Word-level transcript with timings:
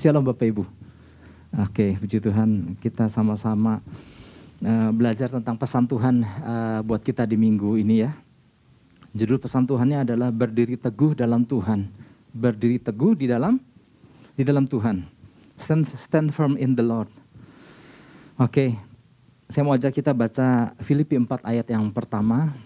Shalom 0.00 0.24
Bapak 0.24 0.48
Ibu. 0.48 0.64
Oke, 1.60 1.92
puji 2.00 2.24
Tuhan 2.24 2.72
kita 2.80 3.12
sama-sama 3.12 3.84
uh, 4.64 4.88
belajar 4.96 5.28
tentang 5.28 5.60
pesan 5.60 5.84
Tuhan 5.84 6.24
uh, 6.24 6.80
buat 6.80 7.04
kita 7.04 7.28
di 7.28 7.36
minggu 7.36 7.76
ini 7.76 8.08
ya. 8.08 8.16
Judul 9.12 9.36
pesan 9.36 9.68
Tuhannya 9.68 10.08
adalah 10.08 10.32
berdiri 10.32 10.80
teguh 10.80 11.12
dalam 11.12 11.44
Tuhan. 11.44 11.84
Berdiri 12.32 12.80
teguh 12.80 13.12
di 13.12 13.28
dalam 13.28 13.60
di 14.32 14.40
dalam 14.40 14.64
Tuhan. 14.64 15.04
Stand, 15.60 15.84
stand 15.84 16.32
firm 16.32 16.56
in 16.56 16.72
the 16.72 16.80
Lord. 16.80 17.12
Oke, 18.40 18.72
saya 19.52 19.68
mau 19.68 19.76
ajak 19.76 20.00
kita 20.00 20.16
baca 20.16 20.72
Filipi 20.80 21.20
4 21.20 21.44
ayat 21.44 21.76
yang 21.76 21.92
pertama. 21.92 22.56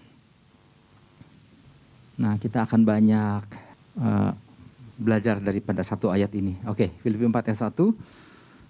Nah, 2.15 2.39
kita 2.39 2.63
akan 2.63 2.79
banyak 2.87 3.43
uh, 3.99 4.31
belajar 4.95 5.39
daripada 5.43 5.83
satu 5.83 6.11
ayat 6.11 6.31
ini. 6.35 6.59
Oke, 6.67 6.91
Filipi 7.03 7.27
4 7.27 7.51
ayat 7.51 7.61
1. 7.71 7.95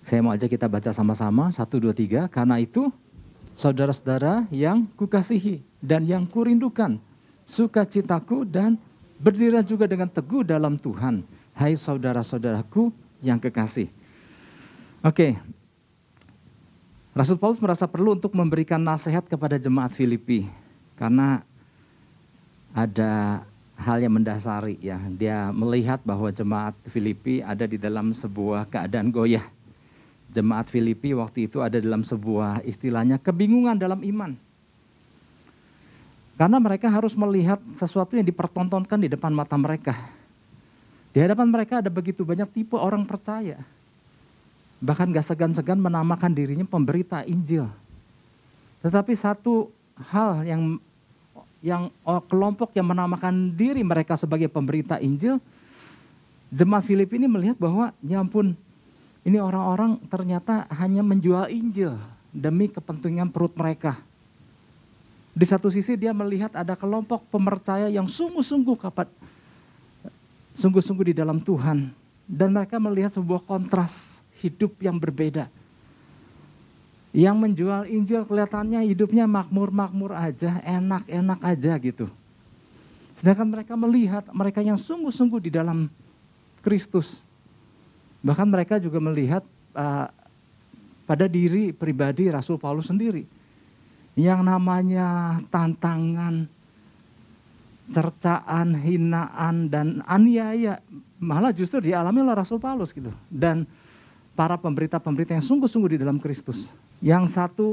Saya 0.05 0.19
mau 0.21 0.33
aja 0.33 0.45
kita 0.45 0.69
baca 0.69 0.93
sama-sama, 0.93 1.49
satu, 1.49 1.81
dua, 1.81 1.93
tiga. 1.93 2.29
Karena 2.29 2.61
itu, 2.61 2.93
saudara-saudara 3.57 4.45
yang 4.53 4.85
kukasihi 4.93 5.65
dan 5.81 6.05
yang 6.05 6.29
kurindukan, 6.29 7.01
sukacitaku 7.45 8.45
dan 8.45 8.77
berdiri 9.17 9.57
juga 9.65 9.89
dengan 9.89 10.05
teguh 10.05 10.45
dalam 10.45 10.77
Tuhan. 10.77 11.25
Hai 11.57 11.73
saudara-saudaraku 11.73 12.93
yang 13.23 13.41
kekasih. 13.41 13.89
Oke, 15.01 15.39
Rasul 17.15 17.39
Paulus 17.39 17.63
merasa 17.63 17.87
perlu 17.87 18.11
untuk 18.11 18.35
memberikan 18.35 18.81
nasihat 18.81 19.23
kepada 19.23 19.55
jemaat 19.55 19.95
Filipi. 19.95 20.43
Karena 20.99 21.39
ada 22.75 23.43
hal 23.75 23.99
yang 23.99 24.15
mendasari 24.15 24.79
ya. 24.79 24.99
Dia 25.15 25.51
melihat 25.51 25.99
bahwa 26.01 26.31
jemaat 26.31 26.75
Filipi 26.87 27.43
ada 27.43 27.67
di 27.67 27.75
dalam 27.75 28.15
sebuah 28.15 28.67
keadaan 28.71 29.11
goyah 29.11 29.43
jemaat 30.35 30.67
Filipi 30.67 31.15
waktu 31.15 31.47
itu 31.47 31.63
ada 31.63 31.79
dalam 31.79 32.03
sebuah 32.03 32.59
istilahnya 32.67 33.15
kebingungan 33.15 33.79
dalam 33.79 34.03
iman. 34.03 34.35
Karena 36.35 36.59
mereka 36.59 36.91
harus 36.91 37.15
melihat 37.15 37.63
sesuatu 37.71 38.19
yang 38.19 38.27
dipertontonkan 38.27 38.99
di 38.99 39.07
depan 39.07 39.31
mata 39.31 39.55
mereka. 39.55 39.95
Di 41.15 41.23
hadapan 41.23 41.47
mereka 41.47 41.79
ada 41.79 41.87
begitu 41.87 42.27
banyak 42.27 42.51
tipe 42.51 42.75
orang 42.75 43.07
percaya. 43.07 43.63
Bahkan 44.83 45.15
gak 45.15 45.31
segan-segan 45.31 45.79
menamakan 45.79 46.35
dirinya 46.35 46.67
pemberita 46.67 47.23
Injil. 47.23 47.71
Tetapi 48.83 49.15
satu 49.15 49.71
hal 50.11 50.43
yang 50.43 50.75
yang 51.65 51.89
oh, 52.05 52.21
kelompok 52.21 52.77
yang 52.77 52.85
menamakan 52.85 53.57
diri 53.57 53.81
mereka 53.81 54.13
sebagai 54.13 54.45
pemberita 54.45 55.01
Injil, 55.01 55.41
jemaat 56.53 56.85
Filipi 56.85 57.17
ini 57.17 57.25
melihat 57.25 57.57
bahwa 57.57 57.89
ya 58.05 58.21
ampun 58.21 58.53
ini 59.25 59.41
orang-orang 59.41 59.97
ternyata 60.05 60.69
hanya 60.77 61.01
menjual 61.01 61.49
Injil 61.49 61.97
demi 62.29 62.69
kepentingan 62.69 63.33
perut 63.33 63.57
mereka. 63.57 63.97
Di 65.33 65.43
satu 65.49 65.73
sisi 65.73 65.97
dia 65.97 66.13
melihat 66.13 66.53
ada 66.53 66.77
kelompok 66.77 67.25
pemercaya 67.33 67.89
yang 67.89 68.05
sungguh-sungguh 68.05 68.77
kapat 68.77 69.09
sungguh-sungguh 70.55 71.11
di 71.11 71.15
dalam 71.17 71.41
Tuhan 71.43 71.91
dan 72.29 72.49
mereka 72.53 72.79
melihat 72.79 73.17
sebuah 73.17 73.43
kontras 73.43 74.23
hidup 74.39 74.77
yang 74.79 74.95
berbeda. 75.01 75.49
Yang 77.15 77.35
menjual 77.39 77.87
Injil 77.87 78.27
kelihatannya 78.27 78.83
hidupnya 78.91 79.23
makmur-makmur 79.23 80.11
aja, 80.11 80.59
enak-enak 80.67 81.39
aja 81.39 81.79
gitu. 81.79 82.11
Sedangkan 83.15 83.47
mereka 83.47 83.79
melihat 83.79 84.27
mereka 84.35 84.59
yang 84.59 84.75
sungguh-sungguh 84.75 85.47
di 85.47 85.51
dalam 85.55 85.87
Kristus 86.59 87.23
Bahkan 88.25 88.47
mereka 88.49 88.81
juga 88.81 88.97
melihat 88.97 89.45
uh, 89.77 90.09
pada 91.05 91.29
diri 91.29 91.69
pribadi 91.69 92.33
Rasul 92.33 92.57
Paulus 92.57 92.89
sendiri. 92.89 93.21
Yang 94.17 94.41
namanya 94.41 95.37
tantangan, 95.53 96.49
cercaan, 97.93 98.73
hinaan, 98.73 99.69
dan 99.69 100.01
aniaya. 100.09 100.81
Malah 101.21 101.53
justru 101.53 101.85
dialami 101.85 102.25
oleh 102.25 102.33
Rasul 102.33 102.57
Paulus 102.57 102.89
gitu. 102.89 103.13
Dan 103.29 103.69
para 104.33 104.57
pemberita-pemberita 104.57 105.37
yang 105.37 105.45
sungguh-sungguh 105.45 105.93
di 105.93 105.99
dalam 106.01 106.17
Kristus. 106.17 106.73
Yang 107.03 107.35
satu 107.35 107.65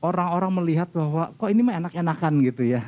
orang-orang 0.00 0.52
melihat 0.62 0.88
bahwa 0.90 1.32
kok 1.34 1.48
ini 1.50 1.60
mah 1.64 1.76
enak-enakan 1.84 2.32
gitu 2.48 2.62
ya. 2.64 2.82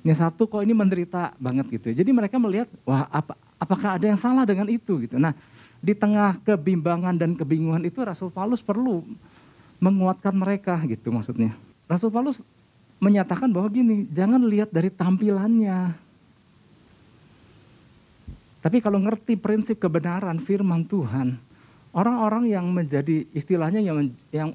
Yang 0.00 0.24
satu 0.24 0.48
kok 0.48 0.64
ini 0.64 0.72
menderita 0.72 1.36
banget 1.36 1.68
gitu. 1.80 1.92
Jadi 1.92 2.10
mereka 2.10 2.40
melihat 2.40 2.68
wah 2.88 3.04
apa, 3.12 3.36
apakah 3.60 4.00
ada 4.00 4.06
yang 4.08 4.16
salah 4.16 4.48
dengan 4.48 4.66
itu 4.72 4.96
gitu. 5.04 5.20
Nah 5.20 5.36
di 5.80 5.92
tengah 5.96 6.36
kebimbangan 6.40 7.16
dan 7.16 7.36
kebingungan 7.36 7.84
itu 7.84 8.00
Rasul 8.04 8.28
Paulus 8.32 8.60
perlu 8.60 9.04
menguatkan 9.80 10.36
mereka 10.36 10.76
gitu 10.88 11.08
maksudnya. 11.08 11.56
Rasul 11.88 12.12
Paulus 12.12 12.44
menyatakan 13.00 13.48
bahwa 13.48 13.72
gini, 13.72 14.04
jangan 14.12 14.44
lihat 14.44 14.68
dari 14.68 14.92
tampilannya. 14.92 15.96
Tapi 18.60 18.78
kalau 18.84 19.00
ngerti 19.00 19.40
prinsip 19.40 19.80
kebenaran 19.80 20.36
firman 20.36 20.84
Tuhan, 20.84 21.40
orang-orang 21.96 22.52
yang 22.52 22.68
menjadi 22.68 23.24
istilahnya 23.32 23.80
yang 23.80 24.12
yang 24.28 24.52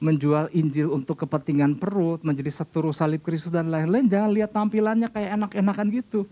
menjual 0.00 0.48
Injil 0.56 0.88
untuk 0.90 1.20
kepentingan 1.20 1.76
perut, 1.76 2.24
menjadi 2.24 2.48
seturu 2.48 2.88
salib 2.90 3.20
Kristus 3.20 3.52
dan 3.52 3.68
lain-lain, 3.68 4.08
jangan 4.08 4.32
lihat 4.32 4.50
tampilannya 4.50 5.12
kayak 5.12 5.36
enak-enakan 5.36 5.86
gitu. 5.92 6.24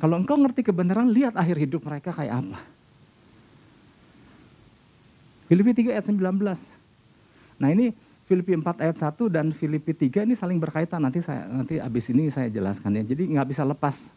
Kalau 0.00 0.16
engkau 0.16 0.40
ngerti 0.40 0.64
kebenaran, 0.64 1.12
lihat 1.12 1.36
akhir 1.36 1.60
hidup 1.60 1.84
mereka 1.84 2.08
kayak 2.08 2.40
apa. 2.40 2.58
Filipi 5.44 5.76
3 5.76 5.92
ayat 5.92 6.06
19. 6.08 6.16
Nah 7.60 7.68
ini 7.68 7.92
Filipi 8.30 8.54
4 8.54 8.64
ayat 8.86 8.96
1 8.96 9.26
dan 9.28 9.50
Filipi 9.50 9.92
3 9.92 10.24
ini 10.24 10.38
saling 10.38 10.56
berkaitan. 10.56 11.02
Nanti 11.02 11.20
saya 11.20 11.44
nanti 11.50 11.82
habis 11.82 12.06
ini 12.08 12.30
saya 12.30 12.46
jelaskan 12.46 12.96
ya. 12.96 13.12
Jadi 13.12 13.34
nggak 13.34 13.50
bisa 13.50 13.66
lepas. 13.66 14.14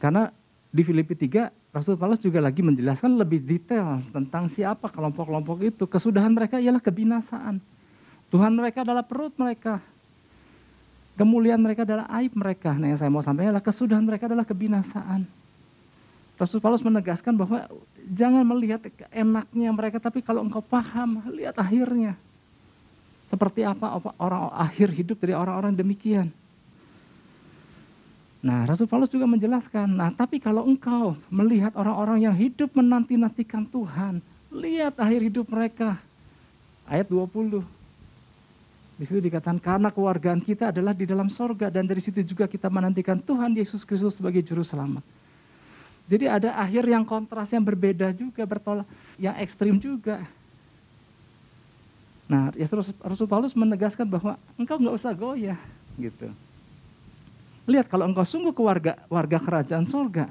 Karena 0.00 0.32
di 0.72 0.82
Filipi 0.82 1.12
3 1.12 1.52
Rasul 1.70 1.94
Paulus 1.94 2.18
juga 2.18 2.42
lagi 2.42 2.66
menjelaskan 2.66 3.14
lebih 3.14 3.38
detail 3.46 4.02
tentang 4.10 4.50
siapa 4.50 4.90
kelompok-kelompok 4.90 5.62
itu. 5.62 5.86
Kesudahan 5.86 6.34
mereka 6.34 6.58
ialah 6.58 6.82
kebinasaan. 6.82 7.62
Tuhan 8.26 8.50
mereka 8.58 8.82
adalah 8.82 9.06
perut 9.06 9.30
mereka. 9.38 9.78
Kemuliaan 11.14 11.62
mereka 11.62 11.86
adalah 11.86 12.10
aib 12.18 12.34
mereka. 12.34 12.74
Nah 12.74 12.90
yang 12.90 12.98
saya 12.98 13.06
mau 13.06 13.22
sampaikan 13.22 13.54
adalah 13.54 13.62
kesudahan 13.62 14.02
mereka 14.02 14.26
adalah 14.26 14.42
kebinasaan. 14.42 15.22
Rasul 16.40 16.58
Paulus 16.58 16.80
menegaskan 16.80 17.36
bahwa 17.36 17.68
jangan 18.08 18.42
melihat 18.48 18.80
enaknya 19.12 19.70
mereka, 19.70 20.00
tapi 20.00 20.24
kalau 20.24 20.40
engkau 20.40 20.64
paham, 20.64 21.20
lihat 21.30 21.54
akhirnya. 21.60 22.16
Seperti 23.28 23.62
apa 23.62 24.00
orang 24.18 24.50
akhir 24.58 24.90
hidup 24.90 25.22
dari 25.22 25.36
orang-orang 25.36 25.76
demikian. 25.76 26.32
Nah, 28.40 28.64
Rasul 28.64 28.88
Paulus 28.88 29.12
juga 29.12 29.28
menjelaskan, 29.28 29.84
nah 29.84 30.08
tapi 30.08 30.40
kalau 30.40 30.64
engkau 30.64 31.12
melihat 31.28 31.76
orang-orang 31.76 32.24
yang 32.24 32.32
hidup 32.32 32.72
menanti-nantikan 32.72 33.68
Tuhan, 33.68 34.24
lihat 34.48 34.96
akhir 34.96 35.20
hidup 35.28 35.46
mereka. 35.52 36.00
Ayat 36.88 37.04
20. 37.12 37.60
Di 38.96 39.04
situ 39.08 39.20
dikatakan 39.20 39.60
karena 39.60 39.92
keluargaan 39.92 40.40
kita 40.40 40.72
adalah 40.72 40.96
di 40.96 41.04
dalam 41.04 41.28
sorga 41.28 41.68
dan 41.68 41.84
dari 41.84 42.00
situ 42.00 42.20
juga 42.24 42.48
kita 42.48 42.68
menantikan 42.72 43.20
Tuhan 43.20 43.52
Yesus 43.52 43.84
Kristus 43.84 44.16
sebagai 44.16 44.40
juru 44.40 44.64
selamat. 44.64 45.04
Jadi 46.08 46.24
ada 46.26 46.56
akhir 46.56 46.84
yang 46.88 47.04
kontras 47.04 47.52
yang 47.52 47.62
berbeda 47.62 48.10
juga, 48.16 48.42
bertolak, 48.48 48.88
yang 49.20 49.36
ekstrim 49.36 49.76
juga. 49.76 50.24
Nah, 52.24 52.50
ya 52.56 52.66
terus 52.66 52.90
Rasul 53.04 53.28
Paulus 53.28 53.52
menegaskan 53.52 54.08
bahwa 54.08 54.34
engkau 54.56 54.80
nggak 54.80 54.96
usah 54.96 55.12
goyah, 55.12 55.60
gitu. 56.00 56.32
Lihat 57.70 57.86
kalau 57.86 58.10
engkau 58.10 58.26
sungguh 58.26 58.50
ke 58.50 58.58
warga, 58.58 58.98
warga 59.06 59.38
kerajaan 59.38 59.86
sorga, 59.86 60.26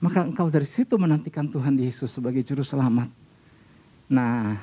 maka 0.00 0.24
engkau 0.24 0.48
dari 0.48 0.64
situ 0.64 0.96
menantikan 0.96 1.44
Tuhan 1.44 1.76
Yesus 1.76 2.08
sebagai 2.08 2.40
juru 2.40 2.64
selamat. 2.64 3.12
Nah, 4.08 4.56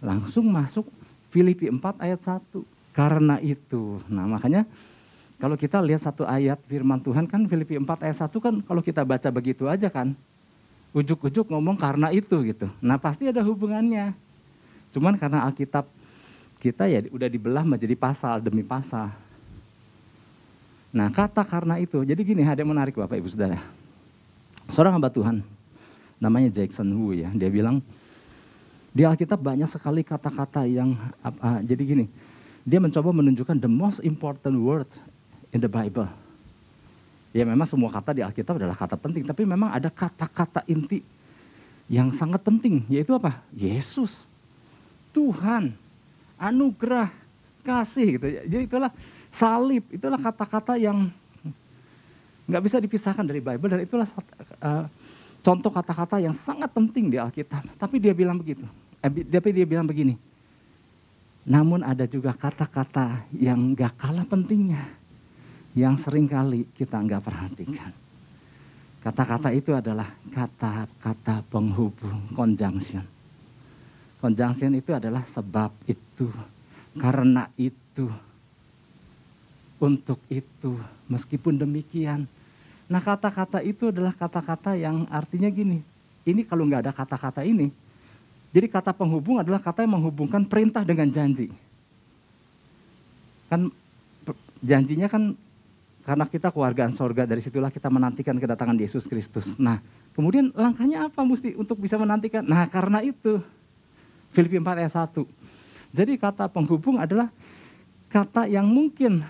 langsung 0.00 0.48
masuk 0.48 0.88
Filipi 1.28 1.68
4 1.68 2.00
ayat 2.00 2.24
1. 2.24 2.64
Karena 2.96 3.36
itu, 3.44 4.00
nah 4.10 4.26
makanya 4.26 4.64
kalau 5.38 5.54
kita 5.54 5.78
lihat 5.78 6.02
satu 6.02 6.26
ayat 6.26 6.58
firman 6.66 6.98
Tuhan 6.98 7.30
kan 7.30 7.46
Filipi 7.46 7.78
4 7.78 7.86
ayat 8.02 8.18
1 8.26 8.42
kan 8.42 8.54
kalau 8.64 8.80
kita 8.82 9.04
baca 9.04 9.28
begitu 9.28 9.68
aja 9.68 9.92
kan. 9.92 10.16
Ujuk-ujuk 10.96 11.52
ngomong 11.52 11.76
karena 11.76 12.08
itu 12.10 12.40
gitu. 12.48 12.66
Nah 12.80 12.96
pasti 12.96 13.28
ada 13.28 13.44
hubungannya. 13.44 14.16
Cuman 14.90 15.20
karena 15.20 15.44
Alkitab 15.44 15.84
kita 16.58 16.88
ya 16.88 17.04
udah 17.12 17.28
dibelah 17.28 17.62
menjadi 17.62 17.94
pasal 17.94 18.40
demi 18.40 18.64
pasal. 18.64 19.27
Nah 20.88 21.12
kata 21.12 21.44
karena 21.44 21.76
itu, 21.76 22.00
jadi 22.00 22.20
gini 22.24 22.40
ada 22.44 22.64
yang 22.64 22.72
menarik 22.72 22.96
Bapak 22.96 23.20
Ibu 23.20 23.28
Saudara. 23.28 23.60
Seorang 24.68 24.96
hamba 24.96 25.12
Tuhan, 25.12 25.44
namanya 26.16 26.48
Jackson 26.48 26.88
Wu 26.96 27.12
ya, 27.12 27.28
dia 27.36 27.48
bilang, 27.52 27.84
di 28.92 29.04
Alkitab 29.04 29.40
banyak 29.40 29.68
sekali 29.68 30.00
kata-kata 30.00 30.64
yang, 30.64 30.96
uh, 31.24 31.60
jadi 31.60 31.82
gini, 31.84 32.06
dia 32.64 32.80
mencoba 32.80 33.12
menunjukkan 33.12 33.56
the 33.60 33.70
most 33.70 34.00
important 34.00 34.56
word 34.60 34.88
in 35.52 35.60
the 35.60 35.68
Bible. 35.68 36.08
Ya 37.36 37.44
memang 37.44 37.68
semua 37.68 37.92
kata 37.92 38.16
di 38.16 38.24
Alkitab 38.24 38.56
adalah 38.56 38.76
kata 38.76 38.96
penting, 38.96 39.28
tapi 39.28 39.44
memang 39.44 39.68
ada 39.68 39.92
kata-kata 39.92 40.64
inti 40.64 41.04
yang 41.88 42.12
sangat 42.12 42.40
penting, 42.40 42.84
yaitu 42.88 43.12
apa? 43.16 43.44
Yesus, 43.52 44.24
Tuhan, 45.12 45.76
anugerah, 46.40 47.12
kasih 47.64 48.16
gitu. 48.16 48.26
Jadi 48.48 48.64
itulah 48.64 48.92
salib, 49.28 49.84
itulah 49.92 50.18
kata-kata 50.18 50.76
yang 50.80 51.12
nggak 52.48 52.62
bisa 52.64 52.80
dipisahkan 52.80 53.24
dari 53.28 53.44
Bible 53.44 53.68
dan 53.68 53.80
itulah 53.84 54.08
uh, 54.64 54.88
contoh 55.44 55.68
kata-kata 55.68 56.16
yang 56.18 56.32
sangat 56.32 56.72
penting 56.72 57.12
di 57.12 57.20
Alkitab. 57.20 57.64
Tapi 57.76 58.00
dia 58.00 58.16
bilang 58.16 58.40
begitu. 58.40 58.64
Eh, 59.04 59.10
tapi 59.28 59.52
dia 59.54 59.68
bilang 59.68 59.86
begini. 59.86 60.16
Namun 61.48 61.80
ada 61.80 62.04
juga 62.04 62.36
kata-kata 62.36 63.24
yang 63.32 63.72
nggak 63.72 63.96
kalah 63.96 64.26
pentingnya, 64.28 64.84
yang 65.72 65.96
sering 65.96 66.28
kali 66.28 66.68
kita 66.76 67.00
nggak 67.00 67.24
perhatikan. 67.24 67.92
Kata-kata 69.00 69.54
itu 69.56 69.72
adalah 69.72 70.10
kata-kata 70.28 71.40
penghubung, 71.48 72.28
conjunction. 72.36 73.00
Conjunction 74.20 74.76
itu 74.76 74.92
adalah 74.92 75.22
sebab 75.24 75.72
itu, 75.88 76.28
karena 76.98 77.48
itu, 77.56 78.10
untuk 79.80 80.18
itu. 80.28 80.78
Meskipun 81.08 81.56
demikian, 81.56 82.28
Nah 82.88 83.04
kata-kata 83.04 83.60
itu 83.60 83.92
adalah 83.92 84.16
kata-kata 84.16 84.72
yang 84.72 85.04
artinya 85.12 85.52
gini. 85.52 85.84
Ini 86.24 86.40
kalau 86.48 86.64
nggak 86.64 86.88
ada 86.88 86.92
kata-kata 86.92 87.44
ini, 87.44 87.68
jadi 88.48 88.64
kata 88.68 88.96
penghubung 88.96 89.36
adalah 89.36 89.60
kata 89.60 89.84
yang 89.84 90.00
menghubungkan 90.00 90.44
perintah 90.48 90.80
dengan 90.84 91.08
janji. 91.12 91.52
Kan 93.52 93.68
janjinya 94.64 95.08
kan 95.08 95.36
karena 96.04 96.24
kita 96.24 96.48
keluargaan 96.48 96.92
sorga 96.96 97.28
dari 97.28 97.44
situlah 97.44 97.68
kita 97.68 97.92
menantikan 97.92 98.36
kedatangan 98.40 98.76
Yesus 98.76 99.04
Kristus. 99.04 99.56
Nah 99.60 99.84
kemudian 100.16 100.48
langkahnya 100.56 101.12
apa 101.12 101.20
mesti 101.24 101.56
untuk 101.60 101.76
bisa 101.76 102.00
menantikan? 102.00 102.40
Nah 102.44 102.64
karena 102.72 103.04
itu 103.04 103.40
Filipi 104.32 104.56
4 104.56 104.80
ayat 104.80 104.92
1. 105.12 105.28
Jadi 105.92 106.12
kata 106.16 106.48
penghubung 106.48 107.00
adalah 107.00 107.28
kata 108.08 108.48
yang 108.48 108.64
mungkin 108.68 109.24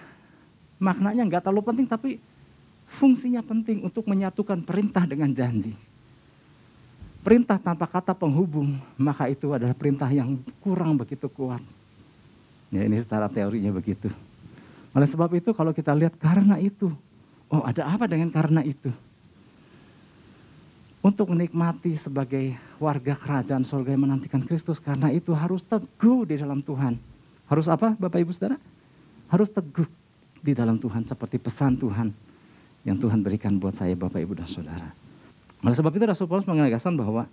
maknanya 0.78 1.26
nggak 1.26 1.42
terlalu 1.44 1.62
penting 1.66 1.86
tapi 1.86 2.10
fungsinya 2.88 3.44
penting 3.44 3.84
untuk 3.84 4.08
menyatukan 4.08 4.64
perintah 4.64 5.04
dengan 5.04 5.30
janji. 5.30 5.76
Perintah 7.18 7.60
tanpa 7.60 7.84
kata 7.84 8.16
penghubung, 8.16 8.78
maka 8.96 9.28
itu 9.28 9.52
adalah 9.52 9.76
perintah 9.76 10.08
yang 10.08 10.38
kurang 10.64 10.96
begitu 10.96 11.28
kuat. 11.28 11.60
Ya 12.72 12.86
ini 12.86 12.96
secara 12.96 13.28
teorinya 13.28 13.74
begitu. 13.74 14.08
Oleh 14.96 15.04
sebab 15.04 15.28
itu 15.36 15.52
kalau 15.52 15.76
kita 15.76 15.92
lihat 15.92 16.16
karena 16.16 16.56
itu, 16.56 16.88
oh 17.52 17.62
ada 17.66 17.84
apa 17.84 18.08
dengan 18.08 18.32
karena 18.32 18.64
itu? 18.64 18.88
Untuk 21.04 21.30
menikmati 21.30 21.94
sebagai 21.94 22.56
warga 22.80 23.14
kerajaan 23.14 23.62
surga 23.62 23.92
yang 23.92 24.08
menantikan 24.08 24.40
Kristus, 24.40 24.80
karena 24.80 25.12
itu 25.12 25.34
harus 25.36 25.60
teguh 25.60 26.24
di 26.24 26.40
dalam 26.40 26.64
Tuhan. 26.64 26.96
Harus 27.48 27.66
apa 27.68 27.92
Bapak 27.96 28.24
Ibu 28.24 28.32
Saudara? 28.32 28.56
Harus 29.28 29.52
teguh 29.52 29.86
di 30.42 30.52
dalam 30.54 30.78
Tuhan 30.78 31.02
seperti 31.02 31.36
pesan 31.38 31.78
Tuhan 31.78 32.08
yang 32.86 32.96
Tuhan 32.96 33.20
berikan 33.20 33.58
buat 33.58 33.74
saya 33.74 33.92
Bapak 33.98 34.22
Ibu 34.22 34.38
dan 34.38 34.48
Saudara. 34.48 34.88
Oleh 35.62 35.74
sebab 35.74 35.90
itu 35.90 36.04
Rasul 36.06 36.30
Paulus 36.30 36.46
menegaskan 36.46 36.94
bahwa 36.94 37.26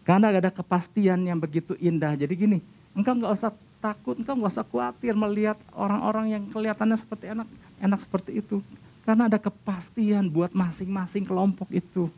karena 0.00 0.32
ada 0.32 0.48
kepastian 0.48 1.20
yang 1.28 1.36
begitu 1.36 1.76
indah. 1.76 2.16
Jadi 2.16 2.32
gini, 2.32 2.58
engkau 2.96 3.12
nggak 3.12 3.32
usah 3.36 3.52
takut, 3.78 4.16
engkau 4.16 4.34
nggak 4.36 4.52
usah 4.52 4.64
khawatir 4.64 5.12
melihat 5.12 5.60
orang-orang 5.76 6.32
yang 6.32 6.42
kelihatannya 6.48 6.96
seperti 6.96 7.30
enak, 7.30 7.48
enak 7.84 8.00
seperti 8.00 8.40
itu. 8.40 8.64
Karena 9.04 9.28
ada 9.28 9.36
kepastian 9.36 10.28
buat 10.28 10.56
masing-masing 10.56 11.28
kelompok 11.28 11.68
itu. 11.72 12.08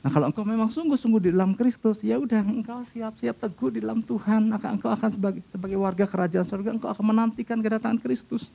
Nah 0.00 0.08
kalau 0.08 0.32
engkau 0.32 0.48
memang 0.48 0.72
sungguh-sungguh 0.72 1.28
di 1.28 1.30
dalam 1.36 1.52
Kristus, 1.52 2.00
ya 2.00 2.16
udah 2.16 2.40
engkau 2.40 2.80
siap-siap 2.88 3.36
teguh 3.36 3.76
di 3.76 3.80
dalam 3.84 4.00
Tuhan, 4.00 4.48
maka 4.48 4.72
engkau 4.72 4.88
akan 4.88 5.10
sebagai 5.12 5.44
sebagai 5.44 5.76
warga 5.76 6.08
kerajaan 6.08 6.46
surga, 6.46 6.72
engkau 6.72 6.88
akan 6.88 7.04
menantikan 7.04 7.60
kedatangan 7.60 8.00
Kristus. 8.00 8.48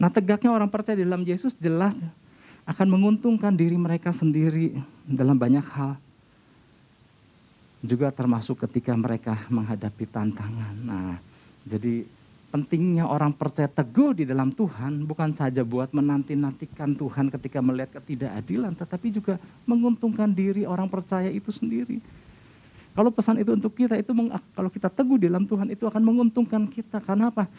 Nah 0.00 0.08
tegaknya 0.08 0.48
orang 0.48 0.72
percaya 0.72 0.96
di 0.96 1.04
dalam 1.04 1.22
Yesus 1.28 1.52
jelas 1.60 1.92
akan 2.64 2.86
menguntungkan 2.88 3.52
diri 3.52 3.76
mereka 3.76 4.10
sendiri 4.10 4.72
dalam 5.04 5.36
banyak 5.36 5.64
hal. 5.76 6.00
Juga 7.84 8.08
termasuk 8.08 8.64
ketika 8.64 8.96
mereka 8.96 9.36
menghadapi 9.52 10.08
tantangan. 10.08 10.72
Nah, 10.80 11.20
jadi 11.68 12.08
pentingnya 12.54 13.10
orang 13.10 13.34
percaya 13.34 13.66
teguh 13.66 14.14
di 14.14 14.22
dalam 14.22 14.54
Tuhan 14.54 15.02
bukan 15.10 15.34
saja 15.34 15.66
buat 15.66 15.90
menanti-nantikan 15.90 16.94
Tuhan 16.94 17.26
ketika 17.26 17.58
melihat 17.58 17.98
ketidakadilan, 17.98 18.78
tetapi 18.78 19.10
juga 19.10 19.42
menguntungkan 19.66 20.30
diri 20.30 20.62
orang 20.62 20.86
percaya 20.86 21.34
itu 21.34 21.50
sendiri. 21.50 21.98
Kalau 22.94 23.10
pesan 23.10 23.42
itu 23.42 23.58
untuk 23.58 23.74
kita, 23.74 23.98
itu 23.98 24.14
kalau 24.54 24.70
kita 24.70 24.86
teguh 24.86 25.18
di 25.18 25.26
dalam 25.26 25.50
Tuhan 25.50 25.66
itu 25.66 25.82
akan 25.82 25.98
menguntungkan 25.98 26.70
kita. 26.70 27.02
Karena 27.02 27.34
apa? 27.34 27.50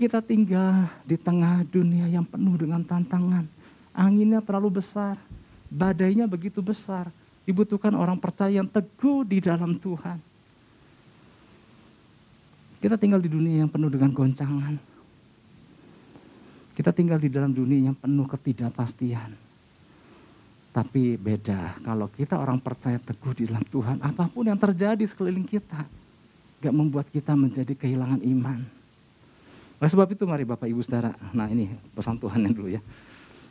Kita 0.00 0.24
tinggal 0.24 0.88
di 1.04 1.20
tengah 1.20 1.68
dunia 1.68 2.08
yang 2.08 2.24
penuh 2.24 2.56
dengan 2.56 2.80
tantangan. 2.80 3.44
Anginnya 3.92 4.40
terlalu 4.40 4.80
besar, 4.80 5.20
badainya 5.68 6.24
begitu 6.24 6.64
besar. 6.64 7.12
Dibutuhkan 7.44 7.92
orang 7.92 8.16
percaya 8.16 8.64
yang 8.64 8.68
teguh 8.68 9.28
di 9.28 9.44
dalam 9.44 9.76
Tuhan. 9.76 10.27
Kita 12.78 12.94
tinggal 12.94 13.18
di 13.18 13.30
dunia 13.30 13.66
yang 13.66 13.70
penuh 13.70 13.90
dengan 13.90 14.14
goncangan. 14.14 14.74
Kita 16.74 16.94
tinggal 16.94 17.18
di 17.18 17.26
dalam 17.26 17.50
dunia 17.50 17.90
yang 17.90 17.96
penuh 17.98 18.26
ketidakpastian. 18.30 19.34
Tapi 20.70 21.18
beda 21.18 21.82
kalau 21.82 22.06
kita 22.06 22.38
orang 22.38 22.62
percaya 22.62 23.02
teguh 23.02 23.34
di 23.34 23.44
dalam 23.50 23.66
Tuhan, 23.66 23.98
apa 23.98 24.30
pun 24.30 24.46
yang 24.46 24.60
terjadi 24.60 25.02
sekeliling 25.02 25.42
kita, 25.42 25.82
gak 26.62 26.74
membuat 26.74 27.10
kita 27.10 27.34
menjadi 27.34 27.74
kehilangan 27.74 28.22
iman 28.22 28.78
oleh 29.78 29.90
sebab 29.90 30.10
itu 30.10 30.26
mari 30.26 30.42
Bapak 30.42 30.66
Ibu 30.66 30.82
Saudara, 30.82 31.14
nah 31.30 31.46
ini 31.46 31.70
pesan 31.94 32.18
Tuhan 32.18 32.42
yang 32.42 32.54
dulu 32.54 32.68
ya. 32.74 32.82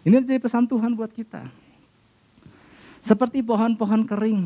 Ini 0.04 0.20
jadi 0.28 0.44
pesan 0.44 0.68
Tuhan 0.68 0.92
buat 0.92 1.08
kita. 1.08 1.48
Seperti 3.00 3.40
pohon-pohon 3.40 4.04
kering 4.04 4.44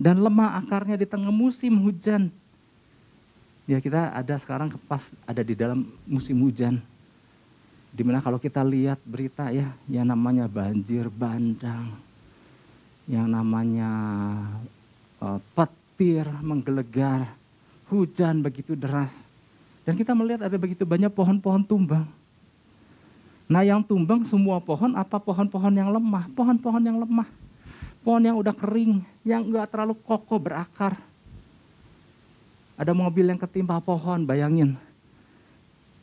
dan 0.00 0.16
lemah 0.24 0.56
akarnya 0.56 0.96
di 0.96 1.04
tengah 1.04 1.28
musim 1.28 1.76
hujan. 1.84 2.32
Ya 3.66 3.82
kita 3.82 4.14
ada 4.14 4.34
sekarang 4.38 4.70
pas 4.86 5.10
ada 5.26 5.42
di 5.42 5.58
dalam 5.58 5.90
musim 6.06 6.38
hujan. 6.46 6.78
Di 7.90 8.06
mana 8.06 8.22
kalau 8.22 8.38
kita 8.38 8.62
lihat 8.62 9.02
berita 9.02 9.50
ya, 9.50 9.74
yang 9.90 10.06
namanya 10.06 10.46
banjir 10.46 11.10
bandang, 11.10 11.90
yang 13.10 13.26
namanya 13.26 13.90
uh, 15.18 15.40
petir 15.56 16.28
menggelegar, 16.44 17.26
hujan 17.90 18.44
begitu 18.44 18.78
deras 18.78 19.26
dan 19.86 19.94
kita 19.94 20.10
melihat 20.18 20.50
ada 20.50 20.58
begitu 20.58 20.82
banyak 20.82 21.14
pohon-pohon 21.14 21.62
tumbang. 21.62 22.10
Nah 23.46 23.62
yang 23.62 23.86
tumbang 23.86 24.26
semua 24.26 24.58
pohon 24.58 24.90
apa 24.98 25.22
pohon-pohon 25.22 25.70
yang 25.70 25.94
lemah? 25.94 26.26
Pohon-pohon 26.34 26.82
yang 26.82 26.98
lemah. 26.98 27.30
Pohon 28.02 28.22
yang 28.26 28.34
udah 28.34 28.50
kering, 28.50 29.06
yang 29.22 29.46
enggak 29.46 29.70
terlalu 29.70 29.94
kokoh 30.02 30.42
berakar. 30.42 30.98
Ada 32.76 32.92
mobil 32.92 33.24
yang 33.32 33.40
ketimpa 33.40 33.80
pohon, 33.80 34.28
bayangin. 34.28 34.76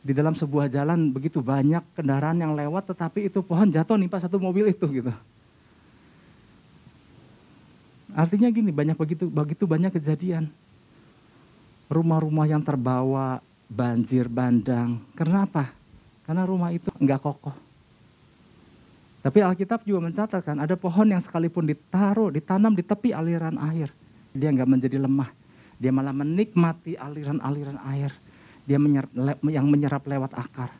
Di 0.04 0.12
dalam 0.12 0.36
sebuah 0.36 0.68
jalan 0.68 1.08
begitu 1.08 1.40
banyak 1.40 1.80
kendaraan 1.96 2.36
yang 2.36 2.52
lewat 2.52 2.92
tetapi 2.92 3.32
itu 3.32 3.40
pohon 3.40 3.72
jatuh 3.72 3.96
nimpa 3.96 4.20
satu 4.20 4.36
mobil 4.36 4.68
itu 4.68 4.84
gitu. 4.90 5.14
Artinya 8.12 8.52
gini, 8.52 8.68
banyak 8.68 8.98
begitu 8.98 9.30
begitu 9.32 9.64
banyak 9.64 9.94
kejadian. 9.96 10.50
Rumah-rumah 11.88 12.46
yang 12.46 12.60
terbawa, 12.60 13.40
banjir 13.70 14.28
bandang. 14.28 15.00
Karena 15.16 15.48
apa? 15.48 15.72
Karena 16.26 16.42
rumah 16.44 16.74
itu 16.74 16.90
enggak 17.00 17.22
kokoh. 17.24 17.54
Tapi 19.24 19.40
Alkitab 19.40 19.88
juga 19.88 20.04
mencatatkan 20.04 20.60
ada 20.60 20.76
pohon 20.76 21.08
yang 21.08 21.22
sekalipun 21.22 21.64
ditaruh, 21.64 22.28
ditanam 22.28 22.76
di 22.76 22.84
tepi 22.84 23.16
aliran 23.16 23.56
air. 23.56 23.88
Dia 24.36 24.52
enggak 24.52 24.68
menjadi 24.68 25.00
lemah. 25.00 25.43
Dia 25.84 25.92
malah 25.92 26.16
menikmati 26.16 26.96
aliran-aliran 26.96 27.76
air. 27.92 28.08
Dia 28.64 28.80
menyerap, 28.80 29.12
yang 29.44 29.68
menyerap 29.68 30.00
lewat 30.08 30.32
akar. 30.32 30.72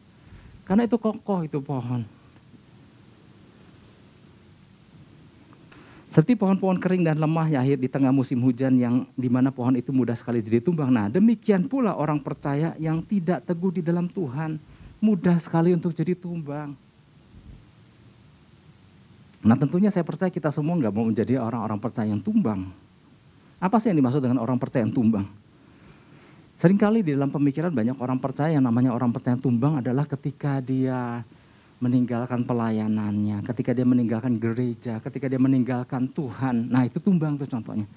Karena 0.65 0.89
itu 0.89 0.97
kokoh 0.97 1.45
itu 1.45 1.61
pohon. 1.61 2.09
Seperti 6.09 6.39
pohon-pohon 6.39 6.79
kering 6.81 7.05
dan 7.05 7.19
lemah 7.19 7.53
yang 7.53 7.61
akhir 7.67 7.77
di 7.85 7.91
tengah 7.91 8.15
musim 8.15 8.39
hujan 8.39 8.79
yang 8.79 9.05
di 9.19 9.27
mana 9.27 9.53
pohon 9.53 9.77
itu 9.77 9.93
mudah 9.93 10.17
sekali 10.17 10.41
jadi 10.41 10.63
tumbang. 10.65 10.89
Nah 10.89 11.11
demikian 11.13 11.69
pula 11.69 11.99
orang 11.99 12.23
percaya 12.23 12.73
yang 12.81 13.05
tidak 13.05 13.45
teguh 13.45 13.75
di 13.77 13.83
dalam 13.85 14.09
Tuhan. 14.09 14.57
Mudah 15.03 15.37
sekali 15.37 15.75
untuk 15.77 15.91
jadi 15.93 16.17
tumbang. 16.17 16.73
Nah 19.45 19.57
tentunya 19.59 19.91
saya 19.93 20.07
percaya 20.07 20.33
kita 20.33 20.49
semua 20.49 20.79
nggak 20.79 20.95
mau 20.95 21.05
menjadi 21.05 21.37
orang-orang 21.37 21.83
percaya 21.83 22.09
yang 22.09 22.23
tumbang. 22.23 22.73
Apa 23.65 23.81
sih 23.81 23.89
yang 23.89 24.05
dimaksud 24.05 24.21
dengan 24.21 24.45
orang 24.45 24.61
percaya 24.61 24.85
yang 24.85 24.93
tumbang? 24.93 25.25
Seringkali 26.61 27.01
di 27.01 27.17
dalam 27.17 27.33
pemikiran 27.33 27.73
banyak 27.73 27.97
orang 27.97 28.21
percaya 28.21 28.61
yang 28.61 28.69
namanya 28.69 28.93
orang 28.93 29.09
percaya 29.09 29.41
yang 29.41 29.45
tumbang 29.49 29.81
adalah 29.81 30.05
ketika 30.05 30.61
dia 30.61 31.25
meninggalkan 31.81 32.45
pelayanannya, 32.45 33.41
ketika 33.41 33.73
dia 33.73 33.89
meninggalkan 33.89 34.37
gereja, 34.37 35.01
ketika 35.01 35.33
dia 35.33 35.41
meninggalkan 35.41 36.13
Tuhan. 36.13 36.69
Nah 36.69 36.85
itu 36.85 37.01
tumbang 37.01 37.41
tuh 37.41 37.49
contohnya. 37.49 37.89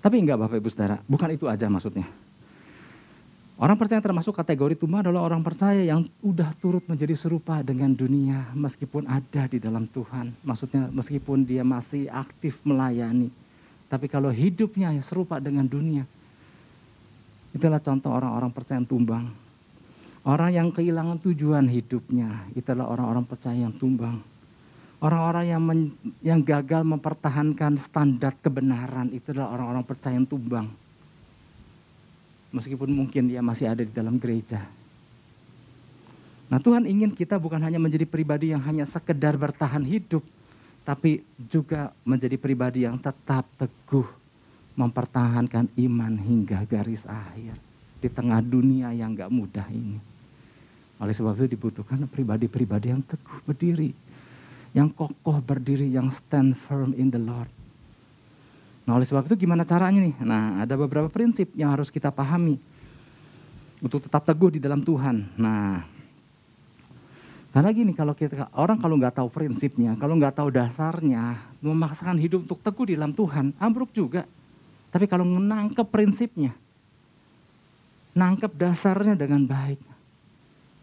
Tapi 0.00 0.24
enggak 0.24 0.40
Bapak 0.40 0.56
Ibu 0.56 0.68
Saudara, 0.72 1.04
bukan 1.04 1.36
itu 1.36 1.44
aja 1.46 1.68
maksudnya. 1.68 2.08
Orang 3.60 3.76
percaya 3.76 4.00
termasuk 4.00 4.34
kategori 4.34 4.74
tumbang 4.74 5.04
adalah 5.04 5.22
orang 5.22 5.44
percaya 5.44 5.84
yang 5.84 6.02
udah 6.24 6.48
turut 6.56 6.82
menjadi 6.88 7.12
serupa 7.12 7.60
dengan 7.60 7.92
dunia 7.92 8.50
meskipun 8.56 9.04
ada 9.04 9.46
di 9.46 9.60
dalam 9.60 9.84
Tuhan. 9.84 10.32
Maksudnya 10.42 10.88
meskipun 10.88 11.44
dia 11.44 11.60
masih 11.60 12.08
aktif 12.08 12.64
melayani. 12.64 13.41
Tapi 13.92 14.08
kalau 14.08 14.32
hidupnya 14.32 14.88
serupa 15.04 15.36
dengan 15.36 15.68
dunia, 15.68 16.08
itulah 17.52 17.76
contoh 17.76 18.08
orang-orang 18.08 18.48
percaya 18.48 18.80
yang 18.80 18.88
tumbang. 18.88 19.28
Orang 20.24 20.50
yang 20.56 20.68
kehilangan 20.72 21.20
tujuan 21.20 21.68
hidupnya, 21.68 22.48
itulah 22.56 22.88
orang-orang 22.88 23.28
percaya 23.28 23.68
yang 23.68 23.74
tumbang. 23.76 24.16
Orang-orang 25.02 25.44
yang 25.44 25.62
yang 26.24 26.40
gagal 26.40 26.88
mempertahankan 26.88 27.76
standar 27.76 28.32
kebenaran 28.40 29.12
itu 29.12 29.34
adalah 29.34 29.60
orang-orang 29.60 29.84
percaya 29.84 30.16
yang 30.16 30.24
tumbang. 30.24 30.72
Meskipun 32.56 32.88
mungkin 32.88 33.28
dia 33.28 33.44
masih 33.44 33.68
ada 33.68 33.84
di 33.84 33.92
dalam 33.92 34.16
gereja. 34.16 34.62
Nah 36.48 36.62
Tuhan 36.64 36.88
ingin 36.88 37.12
kita 37.12 37.36
bukan 37.36 37.60
hanya 37.60 37.76
menjadi 37.76 38.08
pribadi 38.08 38.56
yang 38.56 38.62
hanya 38.64 38.88
sekedar 38.88 39.36
bertahan 39.36 39.84
hidup. 39.84 40.24
Tapi 40.82 41.22
juga 41.38 41.94
menjadi 42.02 42.34
pribadi 42.34 42.82
yang 42.82 42.98
tetap 42.98 43.46
teguh 43.54 44.06
mempertahankan 44.74 45.70
iman 45.78 46.14
hingga 46.18 46.66
garis 46.66 47.06
akhir. 47.06 47.54
Di 48.02 48.10
tengah 48.10 48.42
dunia 48.42 48.90
yang 48.90 49.14
gak 49.14 49.30
mudah 49.30 49.66
ini. 49.70 50.02
Oleh 50.98 51.14
sebab 51.14 51.38
itu 51.38 51.54
dibutuhkan 51.54 52.02
pribadi-pribadi 52.10 52.90
yang 52.90 53.02
teguh 53.02 53.38
berdiri 53.46 53.94
yang 54.72 54.88
kokoh 54.88 55.38
berdiri, 55.44 55.88
yang 55.88 56.08
stand 56.08 56.56
firm 56.56 56.96
in 56.96 57.12
the 57.12 57.20
Lord. 57.20 57.48
Nah 58.88 58.98
oleh 58.98 59.06
sebab 59.06 59.28
itu 59.28 59.46
gimana 59.46 59.62
caranya 59.62 60.02
nih? 60.02 60.16
Nah 60.24 60.64
ada 60.64 60.74
beberapa 60.74 61.06
prinsip 61.06 61.52
yang 61.54 61.70
harus 61.70 61.92
kita 61.92 62.10
pahami 62.10 62.58
untuk 63.78 64.02
tetap 64.02 64.24
teguh 64.26 64.58
di 64.58 64.60
dalam 64.60 64.82
Tuhan. 64.82 65.28
Nah 65.38 65.86
karena 67.52 67.68
gini 67.68 67.92
kalau 67.92 68.16
kita 68.16 68.48
orang 68.56 68.80
kalau 68.80 68.96
nggak 68.96 69.20
tahu 69.20 69.28
prinsipnya, 69.28 69.92
kalau 70.00 70.16
nggak 70.16 70.40
tahu 70.40 70.48
dasarnya, 70.48 71.36
memaksakan 71.60 72.16
hidup 72.16 72.48
untuk 72.48 72.56
teguh 72.64 72.88
di 72.88 72.94
dalam 72.96 73.12
Tuhan, 73.12 73.52
ambruk 73.60 73.92
juga. 73.92 74.24
Tapi 74.88 75.04
kalau 75.04 75.28
menangkap 75.28 75.84
prinsipnya, 75.84 76.56
nangkep 78.16 78.56
dasarnya 78.56 79.12
dengan 79.12 79.44
baik, 79.44 79.84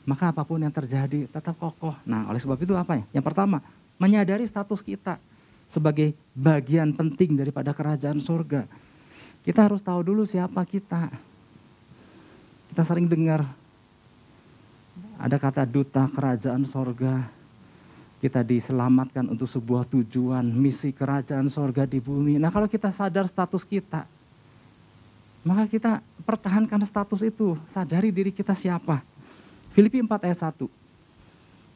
maka 0.05 0.29
apa 0.29 0.45
pun 0.45 0.61
yang 0.61 0.69
terjadi 0.69 1.25
tetap 1.25 1.57
kokoh. 1.57 1.97
Nah 2.05 2.29
oleh 2.29 2.37
sebab 2.37 2.61
itu 2.61 2.77
apa 2.77 3.01
ya? 3.01 3.05
Yang 3.17 3.25
pertama, 3.33 3.65
menyadari 3.97 4.45
status 4.45 4.85
kita 4.85 5.17
sebagai 5.65 6.13
bagian 6.37 6.93
penting 6.93 7.33
daripada 7.33 7.73
kerajaan 7.73 8.21
surga. 8.21 8.69
Kita 9.41 9.65
harus 9.65 9.81
tahu 9.81 10.05
dulu 10.05 10.21
siapa 10.21 10.61
kita. 10.69 11.09
Kita 12.69 12.81
sering 12.85 13.09
dengar 13.09 13.41
ada 15.19 15.35
kata 15.35 15.67
duta 15.67 16.07
kerajaan 16.07 16.63
sorga. 16.63 17.27
Kita 18.19 18.43
diselamatkan 18.43 19.27
untuk 19.31 19.47
sebuah 19.47 19.87
tujuan, 19.87 20.43
misi 20.43 20.91
kerajaan 20.91 21.47
sorga 21.47 21.87
di 21.87 21.99
bumi. 22.03 22.35
Nah 22.35 22.51
kalau 22.51 22.67
kita 22.67 22.91
sadar 22.91 23.27
status 23.27 23.63
kita, 23.63 24.03
maka 25.43 25.63
kita 25.67 26.03
pertahankan 26.23 26.83
status 26.83 27.23
itu. 27.23 27.55
Sadari 27.67 28.11
diri 28.11 28.31
kita 28.31 28.51
siapa. 28.51 28.99
Filipi 29.71 30.03
4 30.03 30.27
ayat 30.27 30.39
1. 30.51 30.67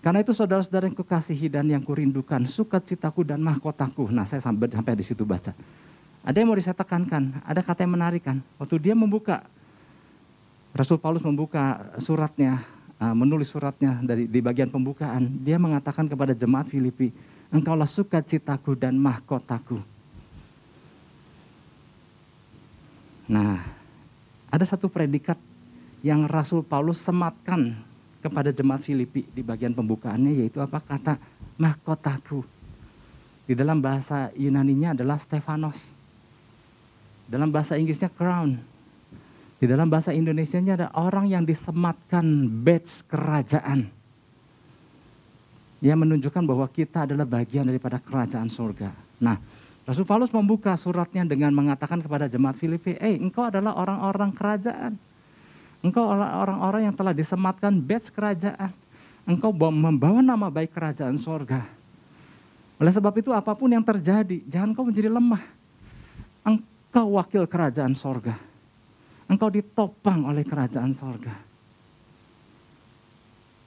Karena 0.03 0.19
itu 0.19 0.35
saudara-saudara 0.35 0.91
yang 0.91 0.99
kukasihi 0.99 1.47
dan 1.47 1.63
yang 1.71 1.79
kurindukan, 1.79 2.43
sukacitaku 2.43 3.23
dan 3.23 3.39
mahkotaku. 3.39 4.11
Nah 4.11 4.27
saya 4.27 4.43
sampai, 4.43 4.67
sampai 4.67 4.99
di 4.99 5.05
situ 5.07 5.23
baca. 5.23 5.55
Ada 6.27 6.43
yang 6.43 6.51
mau 6.51 6.59
saya 6.59 6.75
tekankan, 6.75 7.39
ada 7.47 7.63
kata 7.63 7.87
yang 7.87 7.95
menarik 7.95 8.23
kan. 8.23 8.43
Waktu 8.59 8.83
dia 8.83 8.95
membuka, 8.99 9.47
Rasul 10.75 10.99
Paulus 10.99 11.23
membuka 11.23 11.87
suratnya, 12.03 12.59
menulis 13.11 13.51
suratnya 13.51 13.99
dari 13.99 14.31
di 14.31 14.39
bagian 14.39 14.71
pembukaan, 14.71 15.27
dia 15.43 15.59
mengatakan 15.59 16.07
kepada 16.07 16.31
jemaat 16.31 16.71
Filipi, 16.71 17.11
engkaulah 17.51 17.89
sukacitaku 17.89 18.79
dan 18.79 18.95
mahkotaku. 18.95 19.83
Nah, 23.27 23.59
ada 24.47 24.63
satu 24.63 24.87
predikat 24.87 25.35
yang 26.05 26.23
Rasul 26.29 26.63
Paulus 26.63 27.03
sematkan 27.03 27.75
kepada 28.23 28.55
jemaat 28.55 28.79
Filipi 28.85 29.27
di 29.35 29.43
bagian 29.43 29.75
pembukaannya 29.75 30.39
yaitu 30.39 30.63
apa 30.63 30.79
kata 30.79 31.19
mahkotaku. 31.59 32.45
Di 33.43 33.51
dalam 33.59 33.83
bahasa 33.83 34.31
Yunaninya 34.39 34.95
adalah 34.95 35.19
Stefanos. 35.19 35.91
Dalam 37.27 37.51
bahasa 37.51 37.75
Inggrisnya 37.75 38.07
crown. 38.07 38.72
Di 39.57 39.65
dalam 39.69 39.87
bahasa 39.87 40.11
Indonesianya 40.11 40.73
ada 40.75 40.87
orang 40.97 41.29
yang 41.29 41.43
disematkan 41.47 42.49
badge 42.63 43.05
kerajaan. 43.07 43.87
Yang 45.83 45.97
menunjukkan 45.99 46.43
bahwa 46.47 46.67
kita 46.71 47.07
adalah 47.07 47.27
bagian 47.27 47.67
daripada 47.67 47.99
kerajaan 47.99 48.47
surga. 48.47 48.91
Nah, 49.19 49.39
Rasul 49.83 50.07
Paulus 50.07 50.31
membuka 50.31 50.71
suratnya 50.79 51.27
dengan 51.27 51.51
mengatakan 51.51 51.99
kepada 51.99 52.31
jemaat 52.31 52.55
Filipi, 52.55 52.95
"Eh, 52.99 53.19
engkau 53.19 53.43
adalah 53.43 53.75
orang-orang 53.75 54.31
kerajaan." 54.31 54.95
Engkau 55.83 56.07
orang-orang 56.07 56.87
yang 56.87 56.95
telah 56.95 57.11
disematkan 57.11 57.75
badge 57.83 58.07
kerajaan. 58.15 58.71
Engkau 59.27 59.51
membawa 59.51 60.23
nama 60.23 60.47
baik 60.47 60.71
kerajaan 60.71 61.19
sorga. 61.19 61.67
Oleh 62.79 62.91
sebab 62.91 63.11
itu 63.19 63.31
apa 63.35 63.51
pun 63.51 63.67
yang 63.71 63.83
terjadi, 63.83 64.43
jangan 64.47 64.71
kau 64.71 64.87
menjadi 64.87 65.11
lemah. 65.11 65.43
Engkau 66.43 67.19
wakil 67.19 67.43
kerajaan 67.47 67.91
sorga. 67.95 68.35
Engkau 69.27 69.49
ditopang 69.49 70.27
oleh 70.27 70.43
kerajaan 70.43 70.91
sorga. 70.91 71.33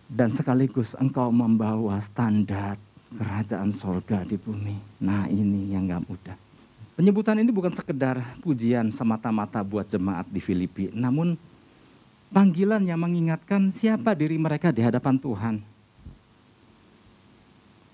Dan 0.06 0.30
sekaligus 0.30 0.94
engkau 0.96 1.34
membawa 1.34 1.98
standar 1.98 2.78
kerajaan 3.14 3.75
sorga 3.75 4.22
di 4.22 4.38
bumi. 4.38 5.02
Nah 5.02 5.26
ini 5.26 5.75
yang 5.75 5.90
gak 5.90 6.04
mudah. 6.06 6.36
Penyebutan 6.96 7.36
ini 7.36 7.52
bukan 7.52 7.76
sekedar 7.76 8.16
pujian 8.40 8.88
semata-mata 8.88 9.60
buat 9.60 9.84
jemaat 9.84 10.25
di 10.32 10.40
Filipi, 10.40 10.88
namun 10.96 11.36
panggilan 12.32 12.80
yang 12.88 12.96
mengingatkan 12.96 13.68
siapa 13.68 14.16
diri 14.16 14.40
mereka 14.40 14.72
di 14.72 14.80
hadapan 14.80 15.20
Tuhan. 15.20 15.75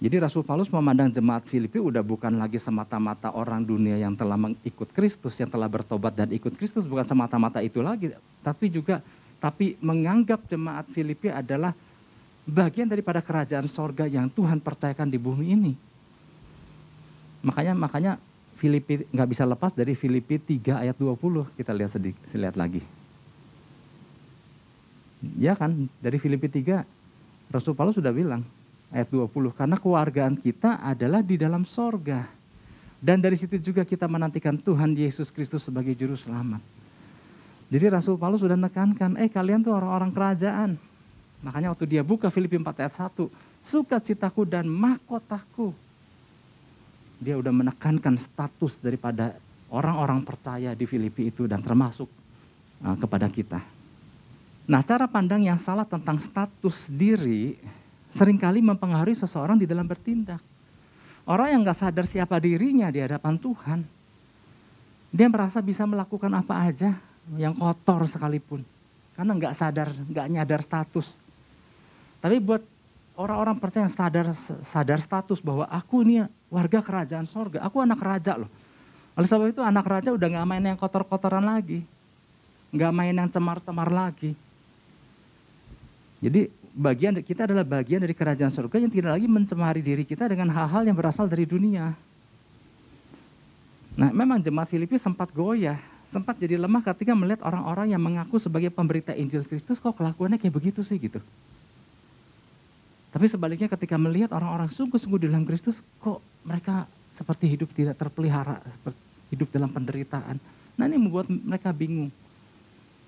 Jadi 0.03 0.19
Rasul 0.19 0.43
Paulus 0.43 0.67
memandang 0.67 1.15
jemaat 1.15 1.47
Filipi 1.47 1.79
udah 1.79 2.03
bukan 2.03 2.35
lagi 2.35 2.59
semata-mata 2.59 3.31
orang 3.39 3.63
dunia 3.63 3.95
yang 4.03 4.19
telah 4.19 4.35
mengikut 4.35 4.91
Kristus, 4.91 5.39
yang 5.39 5.47
telah 5.47 5.71
bertobat 5.71 6.11
dan 6.19 6.27
ikut 6.35 6.59
Kristus, 6.59 6.91
bukan 6.91 7.07
semata-mata 7.07 7.63
itu 7.63 7.79
lagi, 7.79 8.11
tapi 8.43 8.67
juga 8.67 8.99
tapi 9.39 9.79
menganggap 9.79 10.43
jemaat 10.51 10.91
Filipi 10.91 11.31
adalah 11.31 11.71
bagian 12.43 12.91
daripada 12.91 13.23
kerajaan 13.23 13.71
sorga 13.71 14.11
yang 14.11 14.27
Tuhan 14.27 14.59
percayakan 14.59 15.07
di 15.07 15.23
bumi 15.23 15.47
ini. 15.55 15.73
Makanya 17.47 17.79
makanya 17.79 18.13
Filipi 18.59 19.07
nggak 19.07 19.29
bisa 19.31 19.47
lepas 19.47 19.71
dari 19.71 19.95
Filipi 19.95 20.35
3 20.35 20.83
ayat 20.83 20.99
20. 20.99 21.47
Kita 21.55 21.71
lihat 21.71 21.95
sedikit, 21.95 22.27
lihat 22.35 22.59
lagi. 22.59 22.83
Ya 25.39 25.55
kan, 25.55 25.87
dari 26.03 26.19
Filipi 26.19 26.51
3, 26.51 26.83
Rasul 27.55 27.79
Paulus 27.79 27.95
sudah 27.95 28.11
bilang, 28.11 28.43
ayat 28.93 29.09
20, 29.09 29.57
karena 29.57 29.81
kewargaan 29.81 30.37
kita 30.37 30.79
adalah 30.85 31.25
di 31.25 31.41
dalam 31.41 31.65
sorga. 31.65 32.29
Dan 33.03 33.19
dari 33.19 33.35
situ 33.35 33.59
juga 33.59 33.83
kita 33.83 34.07
menantikan 34.07 34.55
Tuhan 34.55 34.95
Yesus 34.95 35.35
Kristus 35.35 35.67
sebagai 35.67 35.91
juru 35.99 36.15
selamat. 36.15 36.63
Jadi 37.73 37.89
Rasul 37.89 38.21
Paulus 38.21 38.45
sudah 38.45 38.55
menekankan, 38.55 39.17
eh 39.19 39.33
kalian 39.33 39.65
tuh 39.65 39.75
orang-orang 39.75 40.13
kerajaan. 40.13 40.77
Makanya 41.43 41.75
waktu 41.75 41.89
dia 41.89 42.07
buka 42.07 42.31
Filipi 42.31 42.55
4 42.61 42.69
ayat 42.85 42.95
1, 42.95 43.27
sukacitaku 43.59 44.47
dan 44.47 44.71
mahkotaku. 44.71 45.75
Dia 47.19 47.35
udah 47.41 47.51
menekankan 47.51 48.15
status 48.21 48.79
daripada 48.79 49.35
orang-orang 49.73 50.23
percaya 50.23 50.77
di 50.77 50.85
Filipi 50.87 51.33
itu 51.33 51.49
dan 51.49 51.65
termasuk 51.65 52.07
uh, 52.85 52.95
kepada 53.01 53.27
kita. 53.27 53.59
Nah, 54.69 54.85
cara 54.87 55.11
pandang 55.11 55.43
yang 55.43 55.59
salah 55.59 55.89
tentang 55.89 56.23
status 56.23 56.87
diri 56.93 57.59
sering 58.13 58.37
kali 58.37 58.61
mempengaruhi 58.61 59.17
seseorang 59.17 59.57
di 59.57 59.65
dalam 59.65 59.89
bertindak. 59.89 60.45
Orang 61.25 61.49
yang 61.49 61.61
gak 61.65 61.81
sadar 61.81 62.05
siapa 62.05 62.37
dirinya 62.37 62.93
di 62.93 63.01
hadapan 63.01 63.41
Tuhan, 63.41 63.81
dia 65.09 65.29
merasa 65.33 65.65
bisa 65.65 65.89
melakukan 65.89 66.29
apa 66.37 66.61
aja 66.61 66.93
yang 67.41 67.57
kotor 67.57 68.05
sekalipun. 68.05 68.61
Karena 69.17 69.33
gak 69.39 69.57
sadar, 69.57 69.89
gak 70.13 70.29
nyadar 70.29 70.61
status. 70.61 71.25
Tapi 72.21 72.37
buat 72.37 72.61
orang-orang 73.17 73.57
percaya 73.57 73.89
yang 73.89 73.95
sadar, 73.95 74.29
sadar 74.61 75.01
status 75.01 75.41
bahwa 75.41 75.65
aku 75.73 76.05
ini 76.05 76.27
warga 76.53 76.85
kerajaan 76.85 77.25
sorga, 77.25 77.65
aku 77.65 77.81
anak 77.81 78.03
raja 78.03 78.37
loh. 78.37 78.51
Oleh 79.17 79.29
sebab 79.29 79.49
itu 79.53 79.65
anak 79.65 79.89
raja 79.89 80.13
udah 80.13 80.29
gak 80.29 80.49
main 80.49 80.65
yang 80.65 80.77
kotor-kotoran 80.77 81.45
lagi. 81.45 81.81
Gak 82.77 82.93
main 82.93 83.15
yang 83.17 83.29
cemar-cemar 83.29 83.89
lagi. 83.89 84.37
Jadi 86.23 86.62
bagian 86.73 87.13
kita 87.21 87.45
adalah 87.45 87.65
bagian 87.65 88.01
dari 88.01 88.17
kerajaan 88.17 88.49
surga 88.49 88.81
yang 88.81 88.93
tidak 88.93 89.21
lagi 89.21 89.29
mencemari 89.29 89.85
diri 89.85 90.09
kita 90.09 90.29
dengan 90.29 90.49
hal-hal 90.51 90.89
yang 90.89 90.97
berasal 90.97 91.29
dari 91.29 91.45
dunia. 91.45 91.93
Nah, 93.93 94.09
memang 94.09 94.41
jemaat 94.41 94.73
Filipi 94.73 94.97
sempat 94.97 95.29
goyah, 95.37 95.77
sempat 96.01 96.41
jadi 96.41 96.57
lemah 96.57 96.81
ketika 96.81 97.13
melihat 97.13 97.45
orang-orang 97.45 97.93
yang 97.93 98.01
mengaku 98.01 98.41
sebagai 98.41 98.73
pemberita 98.73 99.13
Injil 99.13 99.45
Kristus 99.45 99.77
kok 99.77 99.93
kelakuannya 99.93 100.41
kayak 100.41 100.57
begitu 100.57 100.81
sih 100.81 100.97
gitu. 100.97 101.21
Tapi 103.13 103.29
sebaliknya 103.29 103.69
ketika 103.69 104.01
melihat 104.01 104.33
orang-orang 104.33 104.73
sungguh-sungguh 104.73 105.21
di 105.21 105.27
dalam 105.29 105.45
Kristus 105.45 105.85
kok 106.01 106.25
mereka 106.49 106.89
seperti 107.13 107.45
hidup 107.53 107.69
tidak 107.77 108.01
terpelihara, 108.01 108.65
seperti 108.65 108.97
hidup 109.29 109.53
dalam 109.53 109.69
penderitaan. 109.69 110.41
Nah 110.81 110.85
ini 110.89 110.97
membuat 110.97 111.29
mereka 111.29 111.69
bingung. 111.77 112.09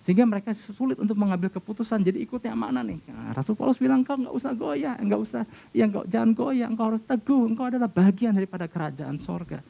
Sehingga 0.04 0.28
mereka 0.28 0.52
sulit 0.52 1.00
untuk 1.00 1.16
mengambil 1.16 1.48
keputusan. 1.48 2.04
Jadi 2.04 2.20
ikut 2.28 2.44
yang 2.44 2.60
mana 2.60 2.84
nih? 2.84 3.00
Nah, 3.08 3.32
Rasul 3.32 3.56
Paulus 3.56 3.80
bilang, 3.80 4.04
engkau 4.04 4.20
nggak 4.20 4.36
usah 4.36 4.52
goyah, 4.52 5.00
nggak 5.00 5.20
usah, 5.24 5.42
ya 5.72 5.88
engkau 5.88 6.04
jangan 6.04 6.36
goyah, 6.36 6.68
engkau 6.68 6.92
harus 6.92 7.00
teguh, 7.00 7.48
engkau 7.48 7.72
adalah 7.72 7.88
bagian 7.88 8.36
daripada 8.36 8.68
kerajaan 8.68 9.16
sorga. 9.16 9.64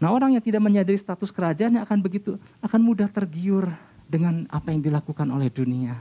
Nah 0.00 0.08
orang 0.08 0.32
yang 0.36 0.42
tidak 0.42 0.64
menyadari 0.64 0.96
status 0.96 1.28
kerajaannya 1.30 1.84
akan 1.84 1.98
begitu, 2.00 2.40
akan 2.64 2.80
mudah 2.80 3.06
tergiur 3.12 3.68
dengan 4.08 4.48
apa 4.48 4.72
yang 4.72 4.80
dilakukan 4.80 5.28
oleh 5.28 5.52
dunia. 5.52 6.00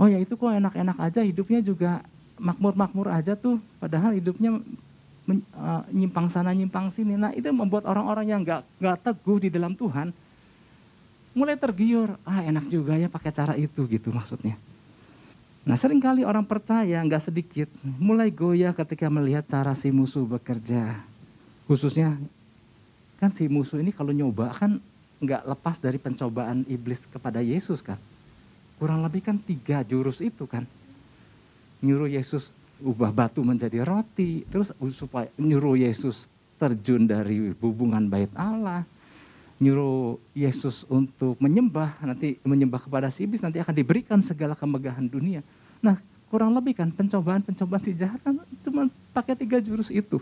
Oh 0.00 0.08
ya 0.08 0.16
itu 0.16 0.36
kok 0.36 0.48
enak-enak 0.48 0.96
aja, 0.96 1.20
hidupnya 1.20 1.60
juga 1.60 2.00
makmur-makmur 2.40 3.12
aja 3.12 3.36
tuh, 3.36 3.60
padahal 3.76 4.16
hidupnya 4.16 4.56
uh, 4.56 5.82
nyimpang 5.92 6.32
sana 6.32 6.56
nyimpang 6.56 6.88
sini. 6.88 7.16
Nah 7.16 7.32
itu 7.36 7.48
membuat 7.52 7.84
orang-orang 7.84 8.28
yang 8.28 8.40
nggak 8.40 8.64
nggak 8.80 8.96
teguh 9.04 9.38
di 9.44 9.48
dalam 9.52 9.76
Tuhan, 9.76 10.08
mulai 11.30 11.54
tergiur, 11.54 12.18
ah 12.26 12.42
enak 12.42 12.66
juga 12.66 12.98
ya 12.98 13.06
pakai 13.06 13.30
cara 13.30 13.54
itu 13.54 13.86
gitu 13.86 14.10
maksudnya. 14.10 14.58
Nah 15.62 15.76
sering 15.76 16.00
kali 16.00 16.24
orang 16.24 16.42
percaya 16.42 16.98
nggak 17.04 17.30
sedikit 17.30 17.68
mulai 18.00 18.32
goyah 18.32 18.72
ketika 18.72 19.06
melihat 19.12 19.46
cara 19.46 19.76
si 19.76 19.92
musuh 19.92 20.26
bekerja. 20.26 20.98
Khususnya 21.68 22.18
kan 23.22 23.30
si 23.30 23.46
musuh 23.46 23.78
ini 23.78 23.92
kalau 23.94 24.10
nyoba 24.10 24.50
kan 24.56 24.80
nggak 25.20 25.44
lepas 25.44 25.76
dari 25.78 26.00
pencobaan 26.00 26.64
iblis 26.66 27.04
kepada 27.06 27.44
Yesus 27.44 27.84
kan. 27.84 28.00
Kurang 28.80 29.04
lebih 29.04 29.20
kan 29.20 29.36
tiga 29.36 29.84
jurus 29.84 30.24
itu 30.24 30.48
kan. 30.48 30.64
Nyuruh 31.84 32.08
Yesus 32.08 32.56
ubah 32.80 33.12
batu 33.12 33.44
menjadi 33.44 33.84
roti. 33.84 34.48
Terus 34.48 34.72
supaya 34.96 35.28
nyuruh 35.36 35.76
Yesus 35.76 36.26
terjun 36.56 37.04
dari 37.04 37.52
hubungan 37.60 38.08
bait 38.08 38.32
Allah 38.36 38.84
nyuruh 39.60 40.16
Yesus 40.32 40.88
untuk 40.88 41.36
menyembah, 41.36 42.00
nanti 42.00 42.40
menyembah 42.40 42.80
kepada 42.80 43.12
si 43.12 43.28
iblis, 43.28 43.44
nanti 43.44 43.60
akan 43.60 43.76
diberikan 43.76 44.18
segala 44.24 44.56
kemegahan 44.56 45.04
dunia. 45.04 45.44
Nah, 45.84 46.00
kurang 46.32 46.56
lebih 46.56 46.80
kan 46.80 46.88
pencobaan-pencobaan 46.88 47.84
si 47.84 47.92
jahat 47.92 48.16
kan 48.24 48.40
cuma 48.64 48.88
pakai 49.12 49.36
tiga 49.36 49.60
jurus 49.60 49.92
itu. 49.92 50.16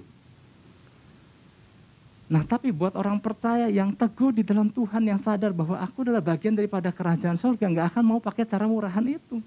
Nah, 2.28 2.44
tapi 2.44 2.74
buat 2.74 2.92
orang 2.92 3.16
percaya 3.16 3.70
yang 3.72 3.94
teguh 3.94 4.34
di 4.34 4.42
dalam 4.44 4.68
Tuhan 4.68 5.00
yang 5.00 5.16
sadar 5.16 5.54
bahwa 5.54 5.80
aku 5.80 6.04
adalah 6.04 6.20
bagian 6.20 6.52
daripada 6.52 6.92
kerajaan 6.92 7.38
surga, 7.38 7.64
nggak 7.72 7.86
akan 7.94 8.04
mau 8.04 8.20
pakai 8.20 8.44
cara 8.44 8.68
murahan 8.68 9.06
itu. 9.06 9.40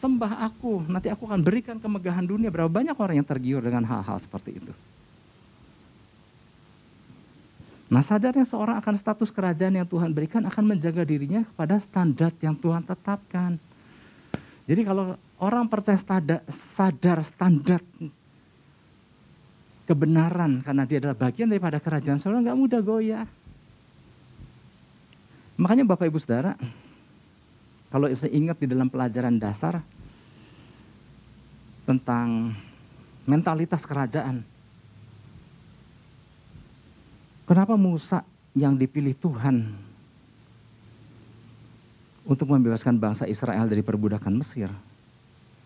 Sembah 0.00 0.48
aku, 0.48 0.88
nanti 0.88 1.12
aku 1.12 1.28
akan 1.28 1.44
berikan 1.44 1.76
kemegahan 1.76 2.24
dunia. 2.24 2.48
Berapa 2.48 2.72
banyak 2.72 2.96
orang 2.96 3.20
yang 3.20 3.28
tergiur 3.28 3.60
dengan 3.60 3.84
hal-hal 3.84 4.16
seperti 4.16 4.56
itu. 4.56 4.72
Nah 7.90 8.06
sadarnya 8.06 8.46
seorang 8.46 8.78
akan 8.78 8.94
status 8.94 9.34
kerajaan 9.34 9.74
yang 9.74 9.88
Tuhan 9.88 10.14
berikan 10.14 10.46
akan 10.46 10.62
menjaga 10.62 11.02
dirinya 11.02 11.42
kepada 11.42 11.74
standar 11.82 12.30
yang 12.38 12.54
Tuhan 12.54 12.86
tetapkan. 12.86 13.58
Jadi 14.70 14.86
kalau 14.86 15.18
orang 15.42 15.66
percaya 15.66 15.98
sadar, 15.98 16.46
sadar 16.46 17.18
standar 17.26 17.82
kebenaran 19.90 20.62
karena 20.62 20.86
dia 20.86 21.02
adalah 21.02 21.18
bagian 21.18 21.50
daripada 21.50 21.82
kerajaan 21.82 22.22
surga 22.22 22.46
nggak 22.46 22.60
mudah 22.62 22.78
goyah. 22.78 23.26
Makanya 25.58 25.82
Bapak 25.82 26.06
Ibu 26.06 26.22
Saudara, 26.22 26.54
kalau 27.90 28.06
saya 28.14 28.30
ingat 28.30 28.62
di 28.62 28.70
dalam 28.70 28.86
pelajaran 28.86 29.34
dasar 29.34 29.82
tentang 31.82 32.54
mentalitas 33.26 33.82
kerajaan, 33.82 34.46
Kenapa 37.50 37.74
Musa 37.74 38.22
yang 38.54 38.78
dipilih 38.78 39.10
Tuhan 39.18 39.74
untuk 42.22 42.46
membebaskan 42.46 42.94
bangsa 42.94 43.26
Israel 43.26 43.66
dari 43.66 43.82
perbudakan 43.82 44.38
Mesir? 44.38 44.70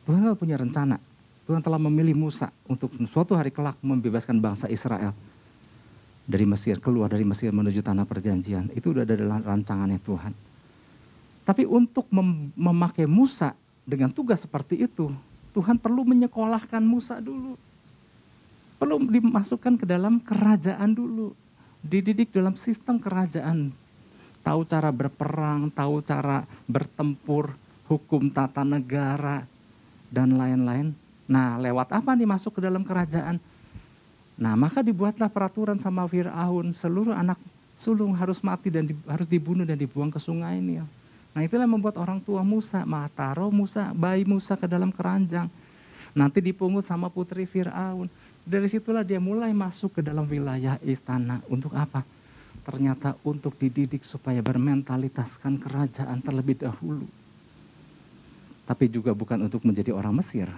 Tuhan 0.08 0.24
tidak 0.24 0.40
punya 0.40 0.56
rencana. 0.56 0.96
Tuhan 1.44 1.60
telah 1.60 1.76
memilih 1.76 2.16
Musa 2.16 2.48
untuk 2.64 2.88
suatu 3.04 3.36
hari 3.36 3.52
kelak 3.52 3.76
membebaskan 3.84 4.40
bangsa 4.40 4.64
Israel 4.72 5.12
dari 6.24 6.48
Mesir, 6.48 6.80
keluar 6.80 7.12
dari 7.12 7.20
Mesir 7.20 7.52
menuju 7.52 7.84
tanah 7.84 8.08
perjanjian. 8.08 8.72
Itu 8.72 8.96
sudah 8.96 9.04
ada 9.04 9.20
dalam 9.20 9.44
rancangannya 9.44 10.00
Tuhan. 10.00 10.32
Tapi 11.44 11.68
untuk 11.68 12.08
mem 12.08 12.48
memakai 12.56 13.04
Musa 13.04 13.52
dengan 13.84 14.08
tugas 14.08 14.40
seperti 14.40 14.88
itu, 14.88 15.12
Tuhan 15.52 15.76
perlu 15.76 16.00
menyekolahkan 16.08 16.80
Musa 16.80 17.20
dulu. 17.20 17.60
Perlu 18.80 19.04
dimasukkan 19.04 19.76
ke 19.76 19.84
dalam 19.84 20.16
kerajaan 20.16 20.96
dulu 20.96 21.43
dididik 21.84 22.32
dalam 22.32 22.56
sistem 22.56 22.96
kerajaan. 22.96 23.68
Tahu 24.40 24.60
cara 24.64 24.88
berperang, 24.88 25.68
tahu 25.72 26.00
cara 26.00 26.44
bertempur, 26.64 27.52
hukum 27.88 28.32
tata 28.32 28.64
negara, 28.64 29.44
dan 30.08 30.32
lain-lain. 30.32 30.96
Nah 31.24 31.56
lewat 31.60 31.92
apa 31.92 32.12
nih 32.12 32.28
masuk 32.28 32.60
ke 32.60 32.60
dalam 32.64 32.84
kerajaan? 32.84 33.40
Nah 34.36 34.54
maka 34.56 34.84
dibuatlah 34.84 35.28
peraturan 35.28 35.80
sama 35.80 36.04
Fir'aun, 36.04 36.76
seluruh 36.76 37.16
anak 37.16 37.40
sulung 37.74 38.14
harus 38.14 38.38
mati 38.44 38.70
dan 38.70 38.86
di, 38.86 38.94
harus 39.08 39.26
dibunuh 39.26 39.66
dan 39.66 39.80
dibuang 39.80 40.12
ke 40.12 40.20
sungai 40.20 40.60
ini. 40.60 40.84
Nah 41.34 41.42
itulah 41.42 41.66
membuat 41.66 41.98
orang 41.98 42.22
tua 42.22 42.46
Musa, 42.46 42.86
taruh 43.16 43.50
Musa, 43.50 43.90
bayi 43.96 44.22
Musa 44.22 44.54
ke 44.54 44.70
dalam 44.70 44.94
keranjang. 44.94 45.50
Nanti 46.14 46.38
dipungut 46.38 46.86
sama 46.86 47.10
putri 47.10 47.42
Fir'aun. 47.42 48.06
Dari 48.44 48.68
situlah 48.68 49.00
dia 49.00 49.16
mulai 49.16 49.56
masuk 49.56 49.98
ke 49.98 50.00
dalam 50.04 50.28
wilayah 50.28 50.76
istana. 50.84 51.40
Untuk 51.48 51.72
apa? 51.72 52.04
Ternyata 52.64 53.16
untuk 53.24 53.56
dididik 53.56 54.04
supaya 54.04 54.44
bermentalitaskan 54.44 55.56
kerajaan 55.56 56.20
terlebih 56.20 56.60
dahulu. 56.60 57.08
Tapi 58.64 58.84
juga 58.88 59.16
bukan 59.16 59.48
untuk 59.48 59.64
menjadi 59.64 59.96
orang 59.96 60.20
Mesir. 60.20 60.48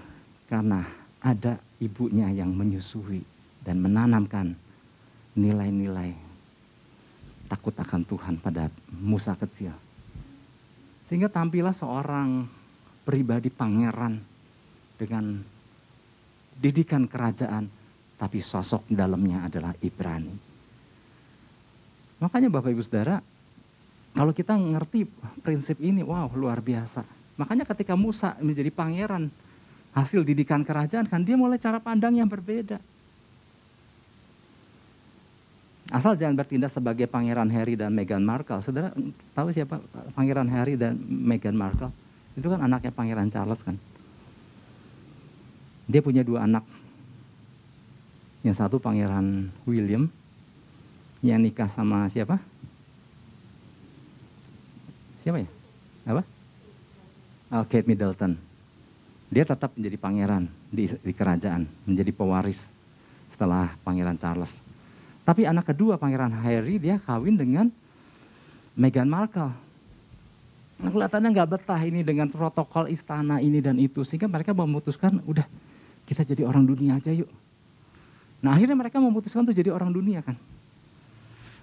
Karena 0.50 0.82
ada 1.22 1.58
ibunya 1.78 2.30
yang 2.30 2.50
menyusui 2.54 3.22
dan 3.62 3.78
menanamkan 3.82 4.54
nilai-nilai 5.38 6.14
takut 7.46 7.74
akan 7.74 8.02
Tuhan 8.02 8.34
pada 8.42 8.66
Musa 8.90 9.38
kecil. 9.38 9.70
Sehingga 11.06 11.30
tampillah 11.30 11.70
seorang 11.70 12.50
pribadi 13.06 13.46
pangeran 13.46 14.18
dengan 14.98 15.38
didikan 16.58 17.06
kerajaan, 17.06 17.70
tapi 18.16 18.40
sosok 18.40 18.88
dalamnya 18.88 19.44
adalah 19.44 19.72
Ibrani. 19.80 20.34
Makanya 22.16 22.48
Bapak 22.48 22.72
Ibu 22.72 22.80
Saudara, 22.80 23.20
kalau 24.16 24.32
kita 24.32 24.56
ngerti 24.56 25.04
prinsip 25.44 25.76
ini, 25.84 26.00
wow 26.00 26.32
luar 26.32 26.64
biasa. 26.64 27.04
Makanya 27.36 27.68
ketika 27.68 27.92
Musa 27.92 28.32
menjadi 28.40 28.72
pangeran, 28.72 29.28
hasil 29.92 30.24
didikan 30.24 30.64
kerajaan 30.64 31.04
kan 31.04 31.20
dia 31.20 31.36
mulai 31.36 31.60
cara 31.60 31.76
pandang 31.76 32.16
yang 32.16 32.28
berbeda. 32.28 32.80
Asal 35.92 36.18
jangan 36.18 36.34
bertindak 36.34 36.72
sebagai 36.72 37.06
pangeran 37.06 37.46
Harry 37.52 37.78
dan 37.78 37.94
Meghan 37.94 38.24
Markle. 38.24 38.58
Saudara 38.58 38.90
tahu 39.36 39.54
siapa 39.54 39.78
pangeran 40.18 40.48
Harry 40.50 40.74
dan 40.74 40.98
Meghan 40.98 41.54
Markle? 41.54 41.94
Itu 42.34 42.50
kan 42.50 42.64
anaknya 42.64 42.90
pangeran 42.90 43.30
Charles 43.30 43.62
kan. 43.62 43.78
Dia 45.86 46.02
punya 46.02 46.26
dua 46.26 46.42
anak. 46.42 46.66
Yang 48.46 48.62
satu 48.62 48.78
pangeran 48.78 49.50
William 49.66 50.06
yang 51.18 51.42
nikah 51.42 51.66
sama 51.66 52.06
siapa? 52.06 52.38
Siapa 55.18 55.42
ya? 55.42 55.50
Apa? 56.06 56.22
Oh, 57.50 57.66
Kate 57.66 57.90
Middleton. 57.90 58.38
Dia 59.34 59.42
tetap 59.42 59.74
menjadi 59.74 59.98
pangeran 59.98 60.46
di, 60.70 60.86
di 60.86 61.10
kerajaan, 61.10 61.66
menjadi 61.90 62.14
pewaris 62.14 62.70
setelah 63.26 63.74
pangeran 63.82 64.14
Charles. 64.14 64.62
Tapi 65.26 65.42
anak 65.42 65.74
kedua 65.74 65.98
pangeran 65.98 66.30
Harry 66.30 66.78
dia 66.78 67.02
kawin 67.02 67.34
dengan 67.34 67.66
Meghan 68.78 69.10
Markle. 69.10 69.50
Nah, 70.78 70.90
kelihatannya 70.94 71.34
nggak 71.34 71.50
betah 71.50 71.82
ini 71.82 72.06
dengan 72.06 72.30
protokol 72.30 72.86
istana 72.94 73.42
ini 73.42 73.58
dan 73.58 73.74
itu 73.82 74.06
sehingga 74.06 74.30
mereka 74.30 74.54
memutuskan 74.54 75.18
udah 75.26 75.42
kita 76.06 76.22
jadi 76.22 76.46
orang 76.46 76.62
dunia 76.62 77.02
aja 77.02 77.10
yuk. 77.10 77.26
Nah 78.44 78.52
akhirnya 78.52 78.76
mereka 78.76 79.00
memutuskan 79.00 79.44
untuk 79.44 79.56
jadi 79.56 79.72
orang 79.72 79.90
dunia 79.92 80.20
kan. 80.20 80.36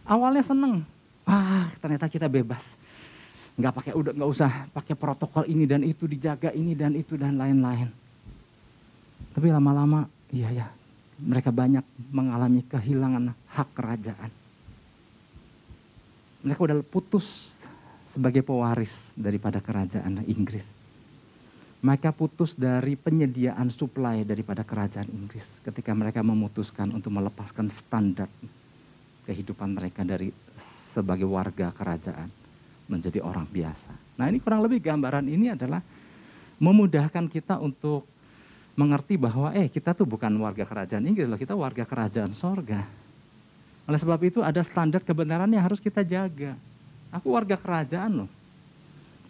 Awalnya 0.04 0.44
seneng, 0.44 0.84
ah 1.24 1.70
ternyata 1.80 2.12
kita 2.12 2.28
bebas. 2.28 2.80
nggak 3.54 3.70
pakai 3.70 3.94
udah 3.94 4.18
nggak 4.18 4.32
usah 4.34 4.66
pakai 4.74 4.98
protokol 4.98 5.46
ini 5.46 5.70
dan 5.70 5.86
itu 5.86 6.10
dijaga 6.10 6.50
ini 6.58 6.74
dan 6.74 6.98
itu 6.98 7.14
dan 7.14 7.38
lain-lain. 7.38 7.86
Tapi 9.30 9.48
lama-lama 9.54 10.10
iya 10.34 10.50
ya 10.50 10.68
mereka 11.22 11.54
banyak 11.54 11.86
mengalami 12.10 12.66
kehilangan 12.66 13.38
hak 13.54 13.70
kerajaan. 13.78 14.32
Mereka 16.44 16.60
udah 16.60 16.78
putus 16.82 17.62
sebagai 18.04 18.42
pewaris 18.44 19.16
daripada 19.16 19.64
kerajaan 19.64 20.26
Inggris. 20.28 20.83
Mereka 21.84 22.15
putus 22.15 22.56
dari 22.56 22.96
penyediaan 22.96 23.67
suplai 23.67 24.24
daripada 24.24 24.63
kerajaan 24.63 25.04
Inggris 25.12 25.60
ketika 25.67 25.91
mereka 25.91 26.24
memutuskan 26.24 26.88
untuk 26.96 27.12
melepaskan 27.12 27.67
standar 27.67 28.32
kehidupan 29.28 29.76
mereka 29.76 30.08
dari 30.08 30.32
sebagai 30.56 31.28
warga 31.28 31.76
kerajaan 31.76 32.32
menjadi 32.88 33.19
orang 33.19 33.43
biasa. 33.52 33.91
Nah 34.15 34.32
ini 34.32 34.39
kurang 34.39 34.63
lebih 34.63 34.80
gambaran 34.80 35.28
ini 35.28 35.52
adalah 35.52 35.84
memudahkan 36.56 37.28
kita 37.28 37.60
untuk 37.60 38.08
mengerti 38.80 39.19
bahwa 39.19 39.52
eh 39.52 39.67
kita 39.67 39.91
tuh 39.91 40.08
bukan 40.08 40.32
warga 40.39 40.63
kerajaan 40.63 41.04
Inggris 41.04 41.28
loh, 41.28 41.36
kita 41.36 41.52
warga 41.52 41.84
kerajaan 41.84 42.32
sorga. 42.32 42.80
Oleh 43.84 44.00
sebab 44.00 44.24
itu 44.24 44.39
ada 44.39 44.63
standar 44.63 45.04
kebenaran 45.04 45.52
yang 45.52 45.67
harus 45.67 45.84
kita 45.84 46.00
jaga. 46.00 46.56
Aku 47.12 47.36
warga 47.36 47.60
kerajaan 47.60 48.24
loh. 48.24 48.30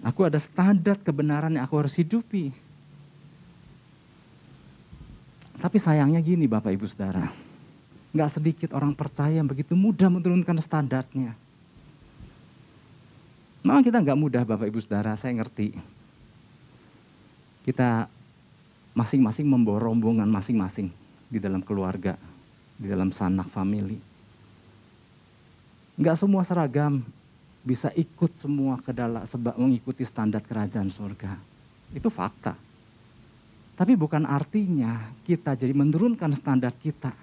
Aku 0.04 0.28
ada 0.28 0.36
standar 0.36 1.00
kebenaran 1.00 1.56
yang 1.56 1.64
aku 1.64 1.80
harus 1.80 1.96
hidupi. 1.96 2.52
Tapi 5.56 5.78
sayangnya 5.80 6.20
gini 6.20 6.44
Bapak 6.44 6.76
Ibu 6.76 6.84
Saudara. 6.92 7.24
Nggak 8.12 8.30
sedikit 8.36 8.70
orang 8.76 8.92
percaya 8.92 9.40
yang 9.40 9.48
begitu 9.48 9.80
mudah 9.80 10.12
menurunkan 10.12 10.60
standarnya. 10.60 11.32
Memang 13.64 13.80
kita 13.80 14.04
nggak 14.04 14.20
mudah 14.20 14.44
Bapak 14.44 14.68
Ibu 14.68 14.80
Saudara, 14.84 15.16
saya 15.16 15.40
ngerti. 15.40 15.72
Kita 17.64 18.12
masing-masing 18.92 19.48
membawa 19.48 19.88
rombongan 19.88 20.28
masing-masing 20.28 20.92
di 21.32 21.40
dalam 21.40 21.64
keluarga, 21.64 22.20
di 22.76 22.92
dalam 22.92 23.16
sanak 23.16 23.48
famili. 23.48 24.04
Nggak 25.96 26.20
semua 26.20 26.44
seragam, 26.44 27.00
bisa 27.64 27.90
ikut 27.96 28.36
semua 28.36 28.76
ke 28.84 28.92
dalam 28.92 29.24
sebab 29.24 29.56
mengikuti 29.56 30.04
standar 30.04 30.44
kerajaan 30.44 30.92
surga. 30.92 31.40
Itu 31.96 32.12
fakta. 32.12 32.54
Tapi 33.74 33.98
bukan 33.98 34.28
artinya 34.28 35.10
kita 35.24 35.56
jadi 35.58 35.74
menurunkan 35.74 36.36
standar 36.36 36.76
kita. 36.76 37.16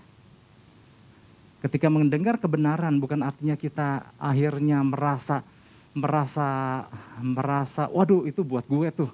Ketika 1.60 1.92
mendengar 1.92 2.40
kebenaran 2.40 2.96
bukan 2.98 3.20
artinya 3.20 3.54
kita 3.54 4.08
akhirnya 4.16 4.80
merasa 4.80 5.44
merasa 5.92 6.88
merasa 7.20 7.90
waduh 7.92 8.24
itu 8.24 8.40
buat 8.40 8.64
gue 8.64 8.88
tuh 8.94 9.10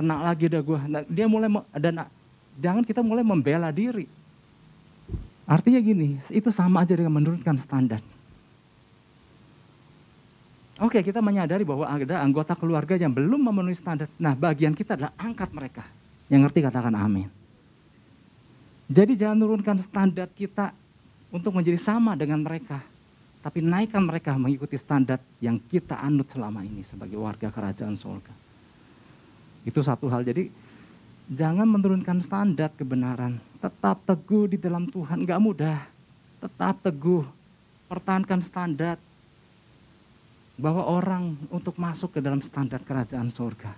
kena 0.00 0.24
lagi 0.24 0.48
dah 0.48 0.64
gue. 0.64 0.80
Nah, 0.88 1.02
dia 1.06 1.28
mulai 1.28 1.52
dan 1.76 2.08
jangan 2.56 2.82
kita 2.82 3.04
mulai 3.04 3.22
membela 3.22 3.68
diri. 3.70 4.08
Artinya 5.46 5.78
gini, 5.82 6.16
itu 6.32 6.48
sama 6.48 6.86
aja 6.86 6.96
dengan 6.96 7.12
menurunkan 7.12 7.58
standar. 7.60 8.00
Oke, 10.82 10.98
kita 10.98 11.22
menyadari 11.22 11.62
bahwa 11.62 11.86
ada 11.86 12.18
anggota 12.18 12.58
keluarga 12.58 12.98
yang 12.98 13.14
belum 13.14 13.38
memenuhi 13.38 13.78
standar. 13.78 14.10
Nah, 14.18 14.34
bagian 14.34 14.74
kita 14.74 14.98
adalah 14.98 15.14
angkat 15.14 15.54
mereka. 15.54 15.86
Yang 16.26 16.50
ngerti 16.50 16.58
katakan 16.58 16.94
amin. 16.98 17.30
Jadi 18.90 19.14
jangan 19.14 19.38
menurunkan 19.38 19.78
standar 19.78 20.26
kita 20.34 20.74
untuk 21.30 21.54
menjadi 21.54 21.78
sama 21.78 22.18
dengan 22.18 22.42
mereka. 22.42 22.82
Tapi 23.46 23.62
naikkan 23.62 24.02
mereka 24.02 24.34
mengikuti 24.34 24.74
standar 24.74 25.22
yang 25.38 25.62
kita 25.70 26.02
anut 26.02 26.26
selama 26.26 26.66
ini 26.66 26.82
sebagai 26.82 27.14
warga 27.14 27.46
kerajaan 27.54 27.94
surga. 27.94 28.34
Itu 29.62 29.86
satu 29.86 30.10
hal. 30.10 30.26
Jadi 30.26 30.50
jangan 31.30 31.70
menurunkan 31.70 32.18
standar 32.18 32.74
kebenaran. 32.74 33.38
Tetap 33.62 34.02
teguh 34.02 34.50
di 34.50 34.58
dalam 34.58 34.90
Tuhan. 34.90 35.22
Gak 35.22 35.38
mudah. 35.38 35.78
Tetap 36.42 36.82
teguh. 36.82 37.22
Pertahankan 37.86 38.42
standar 38.42 38.98
bahwa 40.56 40.84
orang 40.84 41.34
untuk 41.48 41.74
masuk 41.80 42.16
ke 42.16 42.20
dalam 42.20 42.40
standar 42.44 42.80
kerajaan 42.84 43.28
surga. 43.32 43.72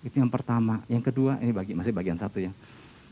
Itu 0.00 0.16
yang 0.16 0.32
pertama. 0.32 0.80
Yang 0.88 1.12
kedua, 1.12 1.36
ini 1.42 1.52
bagi 1.52 1.72
masih 1.76 1.92
bagian 1.92 2.16
satu 2.16 2.40
ya. 2.40 2.52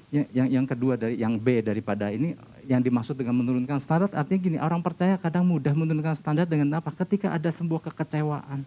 Yang, 0.09 0.27
yang, 0.33 0.49
yang 0.49 0.67
kedua 0.67 0.97
dari 0.97 1.21
yang 1.21 1.37
B 1.37 1.61
daripada 1.61 2.09
ini 2.09 2.33
yang 2.65 2.81
dimaksud 2.81 3.13
dengan 3.13 3.37
menurunkan 3.37 3.77
standar 3.77 4.09
artinya 4.17 4.41
gini 4.41 4.57
orang 4.57 4.81
percaya 4.81 5.21
kadang 5.21 5.45
mudah 5.45 5.77
menurunkan 5.77 6.17
standar 6.17 6.49
dengan 6.49 6.81
apa 6.81 6.89
ketika 6.97 7.29
ada 7.29 7.53
sebuah 7.53 7.93
kekecewaan 7.93 8.65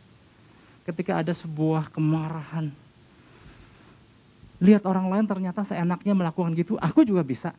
ketika 0.86 1.18
ada 1.18 1.34
sebuah 1.34 1.90
kemarahan 1.90 2.70
lihat 4.62 4.86
orang 4.86 5.10
lain 5.10 5.26
ternyata 5.26 5.66
seenaknya 5.66 6.14
melakukan 6.14 6.54
gitu 6.54 6.78
aku 6.78 7.02
juga 7.02 7.26
bisa 7.26 7.58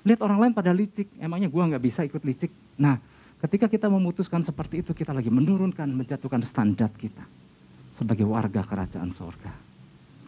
lihat 0.00 0.24
orang 0.24 0.48
lain 0.48 0.52
pada 0.56 0.72
licik 0.72 1.12
emangnya 1.20 1.52
gua 1.52 1.68
nggak 1.68 1.84
bisa 1.84 2.08
ikut 2.08 2.24
licik 2.24 2.48
nah 2.80 2.96
Ketika 3.42 3.66
kita 3.66 3.90
memutuskan 3.90 4.38
seperti 4.38 4.86
itu, 4.86 4.94
kita 4.94 5.10
lagi 5.10 5.26
menurunkan, 5.26 5.90
menjatuhkan 5.90 6.46
standar 6.46 6.94
kita 6.94 7.26
sebagai 7.90 8.22
warga 8.22 8.62
kerajaan 8.62 9.10
sorga. 9.10 9.50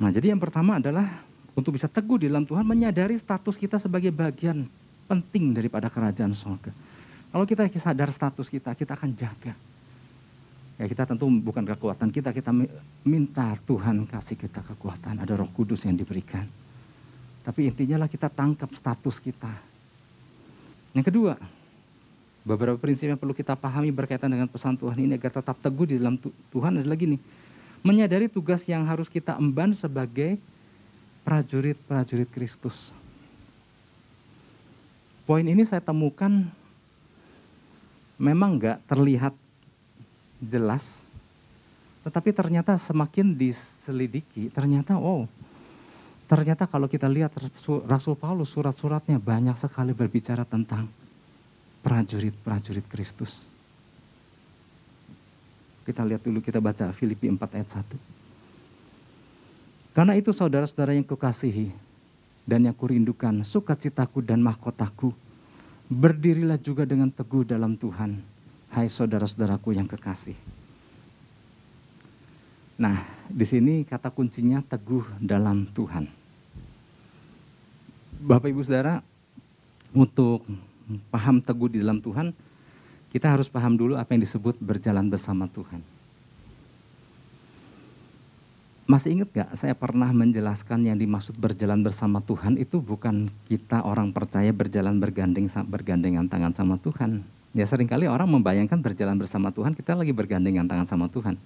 Nah 0.02 0.10
jadi 0.10 0.34
yang 0.34 0.42
pertama 0.42 0.82
adalah 0.82 1.22
untuk 1.54 1.78
bisa 1.78 1.86
teguh 1.86 2.18
di 2.18 2.26
dalam 2.26 2.42
Tuhan, 2.42 2.66
menyadari 2.66 3.14
status 3.14 3.54
kita 3.54 3.78
sebagai 3.78 4.10
bagian 4.10 4.66
penting 5.06 5.54
daripada 5.54 5.86
kerajaan 5.86 6.34
sorga. 6.34 6.74
Kalau 7.30 7.46
kita 7.46 7.70
sadar 7.78 8.10
status 8.10 8.50
kita, 8.50 8.74
kita 8.74 8.98
akan 8.98 9.10
jaga. 9.14 9.54
Ya 10.74 10.90
kita 10.90 11.06
tentu 11.06 11.30
bukan 11.30 11.62
kekuatan 11.62 12.10
kita, 12.10 12.34
kita 12.34 12.50
minta 13.06 13.54
Tuhan 13.62 14.10
kasih 14.10 14.34
kita 14.34 14.58
kekuatan. 14.74 15.22
Ada 15.22 15.38
roh 15.38 15.50
kudus 15.54 15.86
yang 15.86 15.94
diberikan. 15.94 16.42
Tapi 17.46 17.70
intinya 17.70 18.02
lah 18.02 18.10
kita 18.10 18.26
tangkap 18.26 18.74
status 18.74 19.22
kita. 19.22 19.50
Yang 20.98 21.14
kedua, 21.14 21.38
Beberapa 22.44 22.76
prinsip 22.76 23.08
yang 23.08 23.16
perlu 23.16 23.32
kita 23.32 23.56
pahami 23.56 23.88
berkaitan 23.88 24.28
dengan 24.28 24.44
pesan 24.44 24.76
Tuhan 24.76 25.00
ini 25.00 25.16
agar 25.16 25.32
tetap 25.32 25.56
teguh 25.64 25.88
di 25.88 25.96
dalam 25.96 26.20
Tuhan 26.52 26.76
adalah 26.76 26.92
gini. 26.92 27.16
Menyadari 27.80 28.28
tugas 28.28 28.68
yang 28.68 28.84
harus 28.84 29.08
kita 29.08 29.40
emban 29.40 29.72
sebagai 29.72 30.36
prajurit-prajurit 31.24 32.28
Kristus. 32.28 32.92
Poin 35.24 35.40
ini 35.40 35.64
saya 35.64 35.80
temukan 35.80 36.44
memang 38.20 38.60
nggak 38.60 38.84
terlihat 38.84 39.32
jelas, 40.36 41.08
tetapi 42.04 42.28
ternyata 42.36 42.76
semakin 42.76 43.32
diselidiki, 43.32 44.52
ternyata 44.52 45.00
wow, 45.00 45.24
ternyata 46.28 46.68
kalau 46.68 46.84
kita 46.92 47.08
lihat 47.08 47.32
Rasul 47.88 48.20
Paulus 48.20 48.52
surat-suratnya 48.52 49.16
banyak 49.16 49.56
sekali 49.56 49.96
berbicara 49.96 50.44
tentang 50.44 50.92
prajurit-prajurit 51.84 52.88
Kristus. 52.88 53.44
Kita 55.84 56.00
lihat 56.00 56.24
dulu, 56.24 56.40
kita 56.40 56.64
baca 56.64 56.88
Filipi 56.96 57.28
4 57.28 57.60
ayat 57.60 57.84
1. 57.84 57.92
Karena 59.92 60.16
itu 60.16 60.32
saudara-saudara 60.32 60.96
yang 60.96 61.04
kukasihi 61.04 61.68
dan 62.48 62.64
yang 62.64 62.72
kurindukan, 62.72 63.44
sukacitaku 63.44 64.24
dan 64.24 64.40
mahkotaku, 64.40 65.12
berdirilah 65.92 66.56
juga 66.56 66.88
dengan 66.88 67.12
teguh 67.12 67.44
dalam 67.44 67.76
Tuhan, 67.76 68.16
hai 68.72 68.88
saudara-saudaraku 68.88 69.76
yang 69.76 69.84
kekasih. 69.84 70.34
Nah, 72.80 72.96
di 73.30 73.46
sini 73.46 73.84
kata 73.86 74.10
kuncinya 74.10 74.64
teguh 74.64 75.04
dalam 75.22 75.68
Tuhan. 75.70 76.08
Bapak 78.24 78.50
Ibu 78.50 78.64
Saudara, 78.64 79.04
untuk 79.94 80.42
paham 81.08 81.40
teguh 81.40 81.68
di 81.72 81.78
dalam 81.80 82.00
Tuhan, 82.00 82.34
kita 83.14 83.30
harus 83.30 83.46
paham 83.46 83.78
dulu 83.78 83.94
apa 83.94 84.12
yang 84.16 84.22
disebut 84.26 84.58
berjalan 84.58 85.06
bersama 85.06 85.46
Tuhan. 85.46 85.80
Masih 88.84 89.16
ingat 89.16 89.32
gak 89.32 89.50
saya 89.56 89.72
pernah 89.72 90.12
menjelaskan 90.12 90.84
yang 90.84 91.00
dimaksud 91.00 91.40
berjalan 91.40 91.80
bersama 91.80 92.20
Tuhan 92.20 92.60
itu 92.60 92.84
bukan 92.84 93.32
kita 93.48 93.80
orang 93.80 94.12
percaya 94.12 94.52
berjalan 94.52 95.00
bergandeng 95.00 95.48
bergandengan 95.48 96.28
tangan 96.28 96.52
sama 96.52 96.76
Tuhan. 96.76 97.24
Ya 97.56 97.64
sering 97.64 97.88
kali 97.88 98.04
orang 98.04 98.28
membayangkan 98.28 98.76
berjalan 98.84 99.16
bersama 99.16 99.48
Tuhan 99.48 99.72
kita 99.72 99.96
lagi 99.96 100.12
bergandengan 100.12 100.68
tangan 100.68 100.84
sama 100.84 101.08
Tuhan. 101.08 101.40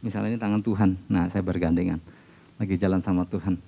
Misalnya 0.00 0.32
ini 0.32 0.40
tangan 0.40 0.64
Tuhan, 0.64 0.96
nah 1.12 1.28
saya 1.28 1.44
bergandengan, 1.44 2.00
lagi 2.56 2.74
jalan 2.80 3.04
sama 3.04 3.28
Tuhan. 3.28 3.60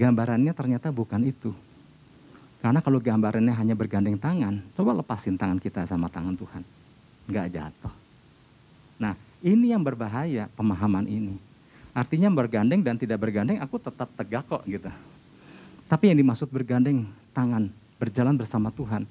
Gambarannya 0.00 0.56
ternyata 0.56 0.88
bukan 0.88 1.28
itu. 1.28 1.52
Karena 2.60 2.80
kalau 2.82 2.98
gambarannya 2.98 3.52
hanya 3.52 3.74
bergandeng 3.76 4.16
tangan, 4.16 4.58
coba 4.74 4.96
lepasin 4.96 5.36
tangan 5.38 5.60
kita 5.60 5.86
sama 5.86 6.10
tangan 6.10 6.34
Tuhan. 6.34 6.62
Nggak 7.28 7.46
jatuh. 7.52 7.94
Nah 8.98 9.14
ini 9.44 9.70
yang 9.70 9.84
berbahaya 9.84 10.48
pemahaman 10.56 11.06
ini. 11.06 11.36
Artinya 11.96 12.28
bergandeng 12.28 12.84
dan 12.84 13.00
tidak 13.00 13.20
bergandeng 13.24 13.56
aku 13.60 13.80
tetap 13.80 14.08
tegak 14.16 14.44
kok 14.44 14.64
gitu. 14.68 14.92
Tapi 15.86 16.12
yang 16.12 16.18
dimaksud 16.18 16.50
bergandeng 16.50 17.06
tangan, 17.30 17.70
berjalan 17.96 18.34
bersama 18.36 18.68
Tuhan. 18.74 19.06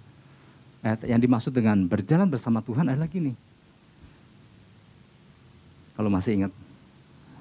Eh, 0.86 1.10
yang 1.10 1.18
dimaksud 1.18 1.50
dengan 1.50 1.82
berjalan 1.90 2.30
bersama 2.30 2.62
Tuhan 2.62 2.86
adalah 2.86 3.10
gini. 3.10 3.34
Kalau 5.96 6.12
masih 6.12 6.44
ingat, 6.44 6.54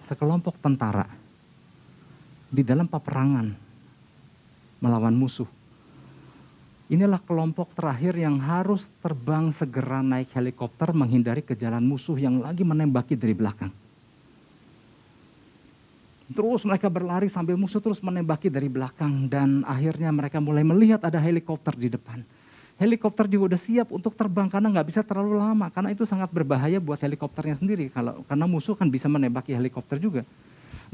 sekelompok 0.01 0.57
tentara 0.63 1.11
di 2.49 2.63
dalam 2.63 2.87
peperangan 2.87 3.51
melawan 4.79 5.13
musuh. 5.13 5.51
Inilah 6.95 7.19
kelompok 7.19 7.75
terakhir 7.75 8.15
yang 8.15 8.39
harus 8.39 8.87
terbang 9.03 9.51
segera 9.51 9.99
naik 9.99 10.31
helikopter 10.31 10.95
menghindari 10.95 11.43
kejalan 11.43 11.83
musuh 11.83 12.15
yang 12.15 12.39
lagi 12.39 12.63
menembaki 12.63 13.19
dari 13.19 13.35
belakang. 13.35 13.75
Terus 16.31 16.63
mereka 16.63 16.87
berlari 16.87 17.27
sambil 17.27 17.59
musuh 17.59 17.83
terus 17.83 17.99
menembaki 17.99 18.47
dari 18.47 18.71
belakang 18.71 19.27
dan 19.27 19.67
akhirnya 19.67 20.15
mereka 20.15 20.39
mulai 20.39 20.63
melihat 20.63 21.03
ada 21.03 21.19
helikopter 21.19 21.75
di 21.75 21.91
depan. 21.91 22.23
Helikopter 22.79 23.27
juga 23.27 23.51
udah 23.51 23.61
siap 23.61 23.91
untuk 23.91 24.15
terbang 24.15 24.47
karena 24.47 24.71
nggak 24.71 24.87
bisa 24.87 25.03
terlalu 25.03 25.35
lama 25.35 25.75
karena 25.75 25.91
itu 25.91 26.07
sangat 26.07 26.31
berbahaya 26.31 26.79
buat 26.79 27.03
helikopternya 27.03 27.59
sendiri 27.59 27.91
kalau 27.91 28.23
karena 28.31 28.47
musuh 28.47 28.79
kan 28.79 28.87
bisa 28.87 29.11
menembaki 29.11 29.51
helikopter 29.51 29.99
juga. 29.99 30.23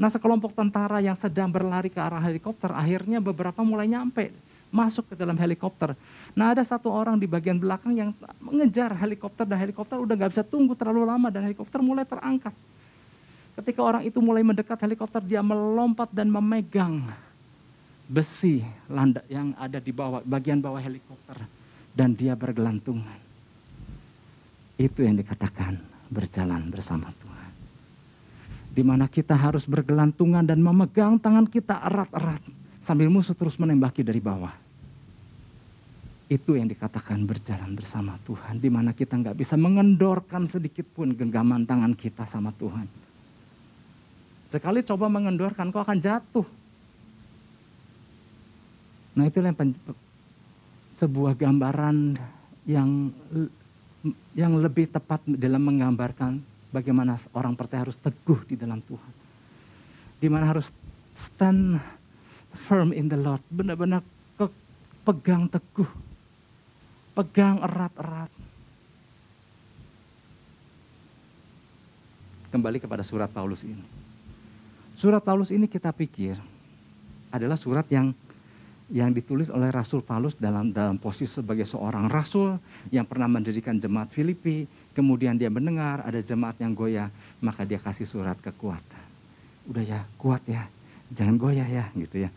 Nah 0.01 0.09
sekelompok 0.09 0.57
tentara 0.57 0.97
yang 0.97 1.13
sedang 1.13 1.53
berlari 1.53 1.93
ke 1.93 2.01
arah 2.01 2.25
helikopter 2.25 2.73
akhirnya 2.73 3.21
beberapa 3.21 3.61
mulai 3.61 3.85
nyampe 3.85 4.33
masuk 4.71 5.11
ke 5.11 5.15
dalam 5.19 5.35
helikopter. 5.35 5.93
Nah 6.33 6.55
ada 6.55 6.63
satu 6.63 6.87
orang 6.87 7.19
di 7.19 7.27
bagian 7.27 7.59
belakang 7.59 7.91
yang 7.91 8.09
mengejar 8.39 8.95
helikopter 8.95 9.43
dan 9.43 9.59
helikopter 9.59 9.99
udah 9.99 10.15
nggak 10.15 10.31
bisa 10.31 10.43
tunggu 10.47 10.73
terlalu 10.73 11.03
lama 11.03 11.27
dan 11.27 11.43
helikopter 11.45 11.83
mulai 11.83 12.07
terangkat. 12.07 12.55
Ketika 13.51 13.83
orang 13.83 14.07
itu 14.07 14.23
mulai 14.23 14.41
mendekat 14.47 14.79
helikopter, 14.79 15.19
dia 15.19 15.43
melompat 15.43 16.07
dan 16.15 16.31
memegang 16.31 17.03
besi 18.07 18.63
landak 18.87 19.27
yang 19.27 19.51
ada 19.59 19.79
di 19.79 19.91
bawah 19.91 20.23
bagian 20.23 20.63
bawah 20.63 20.79
helikopter 20.79 21.35
dan 21.91 22.15
dia 22.15 22.35
bergelantungan. 22.35 23.19
Itu 24.79 25.03
yang 25.03 25.19
dikatakan 25.19 25.77
berjalan 26.07 26.71
bersama 26.71 27.11
Tuhan. 27.11 27.51
Di 28.71 28.83
mana 28.87 29.07
kita 29.07 29.35
harus 29.35 29.67
bergelantungan 29.67 30.47
dan 30.47 30.63
memegang 30.63 31.19
tangan 31.19 31.43
kita 31.43 31.75
erat-erat 31.91 32.39
sambil 32.79 33.11
musuh 33.11 33.35
terus 33.35 33.59
menembaki 33.59 33.99
dari 33.99 34.23
bawah. 34.23 34.51
Itu 36.31 36.55
yang 36.55 36.71
dikatakan 36.71 37.27
berjalan 37.27 37.75
bersama 37.75 38.15
Tuhan. 38.23 38.63
Di 38.63 38.71
mana 38.71 38.95
kita 38.95 39.19
nggak 39.19 39.35
bisa 39.35 39.59
mengendorkan 39.59 40.47
sedikit 40.47 40.87
pun 40.95 41.11
genggaman 41.11 41.67
tangan 41.67 41.91
kita 41.91 42.23
sama 42.23 42.55
Tuhan 42.55 42.87
Sekali 44.51 44.83
coba 44.83 45.07
mengendorkan, 45.07 45.71
kau 45.71 45.79
akan 45.79 45.95
jatuh. 45.95 46.43
Nah 49.15 49.23
itu 49.23 49.39
yang 49.39 49.55
sebuah 50.91 51.39
gambaran 51.39 52.19
yang 52.67 53.15
yang 54.35 54.59
lebih 54.59 54.91
tepat 54.91 55.23
dalam 55.23 55.63
menggambarkan 55.63 56.43
bagaimana 56.67 57.15
orang 57.31 57.55
percaya 57.55 57.87
harus 57.87 57.95
teguh 57.95 58.43
di 58.43 58.59
dalam 58.59 58.83
Tuhan. 58.83 59.13
Di 60.19 60.27
mana 60.27 60.51
harus 60.51 60.75
stand 61.15 61.79
firm 62.51 62.91
in 62.91 63.07
the 63.07 63.15
Lord, 63.15 63.39
benar-benar 63.47 64.03
pegang 65.07 65.47
teguh, 65.47 65.87
pegang 67.11 67.59
erat-erat. 67.59 68.31
Kembali 72.51 72.77
kepada 72.83 73.03
surat 73.03 73.31
Paulus 73.31 73.63
ini. 73.63 73.79
Surat 74.91 75.23
Paulus 75.23 75.55
ini 75.55 75.71
kita 75.71 75.95
pikir 75.95 76.35
adalah 77.31 77.55
surat 77.55 77.87
yang 77.87 78.11
yang 78.91 79.15
ditulis 79.15 79.47
oleh 79.47 79.71
Rasul 79.71 80.03
Paulus 80.03 80.35
dalam 80.35 80.75
dalam 80.75 80.99
posisi 80.99 81.39
sebagai 81.39 81.63
seorang 81.63 82.11
rasul 82.11 82.59
yang 82.91 83.07
pernah 83.07 83.31
mendirikan 83.31 83.79
jemaat 83.79 84.11
Filipi, 84.11 84.67
kemudian 84.91 85.39
dia 85.39 85.47
mendengar 85.47 86.03
ada 86.03 86.19
jemaat 86.19 86.59
yang 86.59 86.75
goyah, 86.75 87.07
maka 87.39 87.63
dia 87.63 87.79
kasih 87.79 88.03
surat 88.03 88.35
kekuatan. 88.43 89.07
Udah 89.71 89.79
ya, 89.79 90.03
kuat 90.19 90.43
ya, 90.43 90.67
jangan 91.07 91.39
goyah 91.39 91.63
ya, 91.63 91.87
gitu 91.95 92.27
ya. 92.27 92.29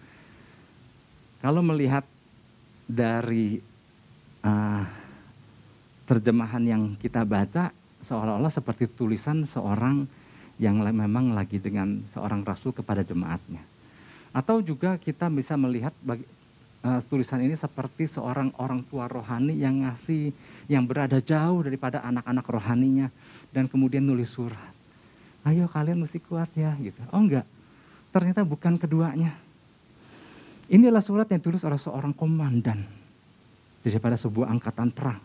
Kalau 1.42 1.58
melihat 1.58 2.06
dari 2.87 3.58
uh, 4.44 4.85
terjemahan 6.04 6.62
yang 6.62 6.83
kita 7.00 7.24
baca, 7.24 7.72
seolah-olah 8.04 8.52
seperti 8.52 8.87
tulisan 8.87 9.42
seorang 9.42 10.04
yang 10.61 10.78
memang 10.78 11.35
lagi 11.35 11.59
dengan 11.59 12.04
seorang 12.12 12.44
rasul 12.44 12.70
kepada 12.70 13.02
jemaatnya. 13.02 13.64
Atau 14.30 14.61
juga 14.61 15.00
kita 15.00 15.26
bisa 15.33 15.57
melihat 15.57 15.90
bagi, 16.04 16.22
uh, 16.85 17.00
tulisan 17.09 17.42
ini 17.42 17.57
seperti 17.57 18.07
seorang 18.07 18.52
orang 18.61 18.85
tua 18.85 19.09
rohani 19.09 19.57
yang 19.57 19.88
ngasih 19.88 20.30
yang 20.68 20.85
berada 20.85 21.18
jauh 21.18 21.64
daripada 21.64 22.04
anak-anak 22.04 22.46
rohaninya 22.46 23.09
dan 23.50 23.66
kemudian 23.66 24.04
nulis 24.04 24.30
surat. 24.30 24.72
Ayo 25.44 25.68
kalian 25.68 26.00
mesti 26.00 26.20
kuat 26.24 26.48
ya 26.57 26.72
gitu. 26.80 27.00
Oh 27.12 27.20
enggak, 27.20 27.44
ternyata 28.12 28.44
bukan 28.44 28.76
keduanya. 28.76 29.33
Inilah 30.72 31.04
surat 31.04 31.28
yang 31.28 31.44
ditulis 31.44 31.61
oleh 31.68 31.76
seorang 31.76 32.16
komandan 32.16 33.04
daripada 33.85 34.16
sebuah 34.16 34.49
angkatan 34.49 34.88
perang 34.88 35.20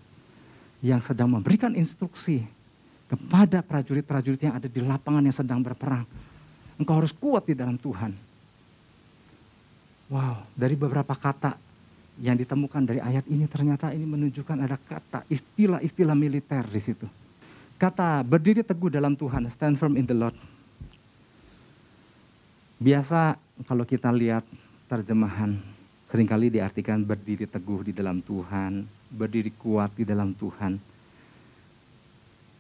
yang 0.84 1.00
sedang 1.00 1.32
memberikan 1.32 1.72
instruksi 1.76 2.44
kepada 3.08 3.64
prajurit-prajurit 3.64 4.40
yang 4.44 4.56
ada 4.60 4.68
di 4.68 4.84
lapangan 4.84 5.24
yang 5.24 5.34
sedang 5.34 5.64
berperang. 5.64 6.04
Engkau 6.76 6.96
harus 7.00 7.16
kuat 7.16 7.48
di 7.48 7.56
dalam 7.56 7.80
Tuhan. 7.80 8.14
Wow, 10.12 10.44
dari 10.54 10.76
beberapa 10.76 11.16
kata 11.16 11.56
yang 12.20 12.36
ditemukan 12.36 12.84
dari 12.84 13.00
ayat 13.00 13.24
ini 13.32 13.48
ternyata 13.48 13.96
ini 13.96 14.04
menunjukkan 14.04 14.58
ada 14.68 14.76
kata 14.76 15.24
istilah-istilah 15.32 16.16
militer 16.16 16.68
di 16.68 16.82
situ. 16.84 17.08
Kata 17.80 18.28
berdiri 18.28 18.60
teguh 18.60 18.92
dalam 18.92 19.16
Tuhan, 19.16 19.48
stand 19.48 19.80
firm 19.80 19.96
in 19.96 20.04
the 20.04 20.16
Lord. 20.16 20.36
Biasa 22.80 23.40
kalau 23.68 23.88
kita 23.88 24.12
lihat 24.12 24.44
terjemahan 24.88 25.79
sering 26.10 26.26
kali 26.26 26.50
diartikan 26.50 27.06
berdiri 27.06 27.46
teguh 27.46 27.86
di 27.86 27.94
dalam 27.94 28.18
Tuhan, 28.26 28.82
berdiri 29.14 29.54
kuat 29.54 29.94
di 29.94 30.02
dalam 30.02 30.34
Tuhan. 30.34 30.82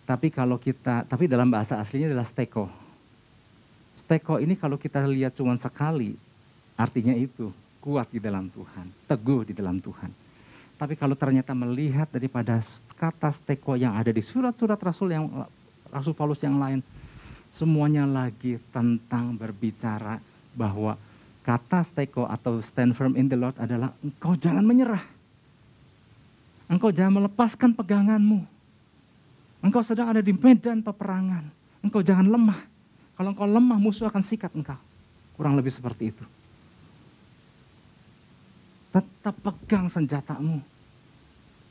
Tapi 0.06 0.28
kalau 0.30 0.62
kita, 0.62 1.06
tapi 1.10 1.26
dalam 1.26 1.50
bahasa 1.50 1.82
aslinya 1.82 2.14
adalah 2.14 2.30
steko. 2.30 2.70
Steko 3.98 4.38
ini 4.38 4.54
kalau 4.54 4.78
kita 4.78 5.02
lihat 5.10 5.34
cuma 5.34 5.58
sekali, 5.58 6.14
artinya 6.78 7.18
itu 7.18 7.50
kuat 7.82 8.06
di 8.14 8.22
dalam 8.22 8.54
Tuhan, 8.54 8.86
teguh 9.10 9.50
di 9.50 9.54
dalam 9.58 9.82
Tuhan. 9.82 10.14
Tapi 10.78 10.94
kalau 10.96 11.18
ternyata 11.18 11.52
melihat 11.58 12.08
daripada 12.08 12.62
kata 12.96 13.34
steko 13.34 13.76
yang 13.76 13.98
ada 13.98 14.14
di 14.14 14.22
surat-surat 14.22 14.80
Rasul 14.80 15.12
yang 15.12 15.26
Rasul 15.90 16.14
Paulus 16.14 16.40
yang 16.46 16.62
lain, 16.62 16.86
semuanya 17.50 18.06
lagi 18.06 18.62
tentang 18.70 19.34
berbicara 19.34 20.22
bahwa 20.54 20.96
kata 21.50 21.82
steko 21.82 22.30
atau 22.30 22.62
stand 22.62 22.94
firm 22.94 23.18
in 23.18 23.26
the 23.26 23.34
Lord 23.34 23.58
adalah 23.58 23.90
engkau 24.06 24.38
jangan 24.38 24.62
menyerah. 24.62 25.02
Engkau 26.70 26.94
jangan 26.94 27.26
melepaskan 27.26 27.74
peganganmu 27.74 28.46
Engkau 29.60 29.84
sedang 29.84 30.08
ada 30.08 30.24
di 30.24 30.32
medan 30.32 30.80
peperangan. 30.80 31.44
Engkau 31.84 32.00
jangan 32.00 32.28
lemah. 32.28 32.60
Kalau 33.20 33.36
engkau 33.36 33.48
lemah, 33.48 33.78
musuh 33.80 34.08
akan 34.08 34.24
sikat 34.24 34.56
engkau. 34.56 34.80
Kurang 35.36 35.60
lebih 35.60 35.72
seperti 35.72 36.16
itu. 36.16 36.24
Tetap 38.96 39.36
pegang 39.44 39.92
senjatamu. 39.92 40.64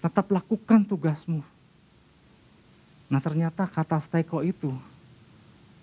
Tetap 0.04 0.28
lakukan 0.28 0.84
tugasmu. 0.84 1.40
Nah 3.08 3.20
ternyata 3.24 3.64
kata 3.64 3.96
steko 4.04 4.44
itu 4.44 4.68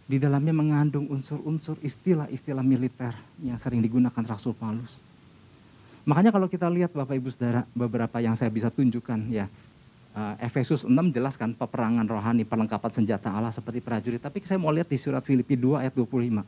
di 0.05 0.21
dalamnya 0.21 0.53
mengandung 0.53 1.09
unsur-unsur 1.09 1.81
istilah-istilah 1.81 2.61
militer 2.61 3.13
yang 3.41 3.57
sering 3.57 3.81
digunakan 3.81 4.21
Rasul 4.21 4.53
Paulus. 4.53 5.01
Makanya 6.05 6.29
kalau 6.29 6.45
kita 6.45 6.69
lihat 6.69 6.93
Bapak 6.93 7.17
Ibu 7.17 7.29
Saudara 7.33 7.65
beberapa 7.73 8.21
yang 8.21 8.37
saya 8.37 8.53
bisa 8.53 8.69
tunjukkan 8.69 9.25
ya 9.33 9.49
uh, 10.13 10.37
Efesus 10.37 10.85
6 10.85 10.93
jelaskan 11.09 11.57
peperangan 11.57 12.05
rohani, 12.05 12.45
perlengkapan 12.45 12.91
senjata 12.93 13.33
Allah 13.33 13.49
seperti 13.49 13.81
prajurit. 13.81 14.21
Tapi 14.21 14.45
saya 14.45 14.61
mau 14.61 14.69
lihat 14.69 14.85
di 14.85 15.01
surat 15.01 15.25
Filipi 15.25 15.57
2 15.57 15.81
ayat 15.81 15.93
25. 15.97 16.45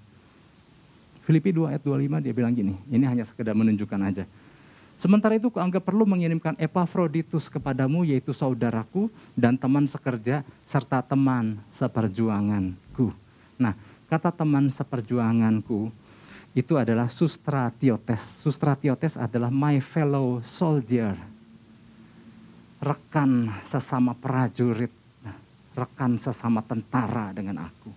Filipi 1.25 1.49
2 1.51 1.73
ayat 1.75 1.81
25 1.81 2.23
dia 2.23 2.33
bilang 2.37 2.53
gini, 2.53 2.77
ini 2.87 3.03
hanya 3.03 3.25
sekedar 3.27 3.57
menunjukkan 3.57 3.99
aja. 4.05 4.23
Sementara 4.97 5.37
itu 5.37 5.53
kuanggap 5.53 5.85
perlu 5.85 6.09
mengirimkan 6.09 6.57
Epafroditus 6.57 7.53
kepadamu 7.53 8.01
yaitu 8.01 8.33
saudaraku 8.33 9.13
dan 9.37 9.53
teman 9.53 9.85
sekerja 9.85 10.41
serta 10.65 11.05
teman 11.05 11.61
seperjuanganku. 11.69 13.26
Nah, 13.57 13.73
kata 14.07 14.29
teman 14.31 14.69
seperjuanganku 14.69 15.89
itu 16.57 16.73
adalah 16.73 17.09
sustratiotes. 17.09 18.41
Sustratiotes 18.41 19.17
adalah 19.17 19.53
my 19.53 19.77
fellow 19.77 20.41
soldier 20.41 21.13
rekan 22.77 23.49
sesama 23.65 24.13
prajurit, 24.13 24.93
rekan 25.73 26.17
sesama 26.17 26.61
tentara 26.61 27.33
dengan 27.33 27.65
aku. 27.65 27.89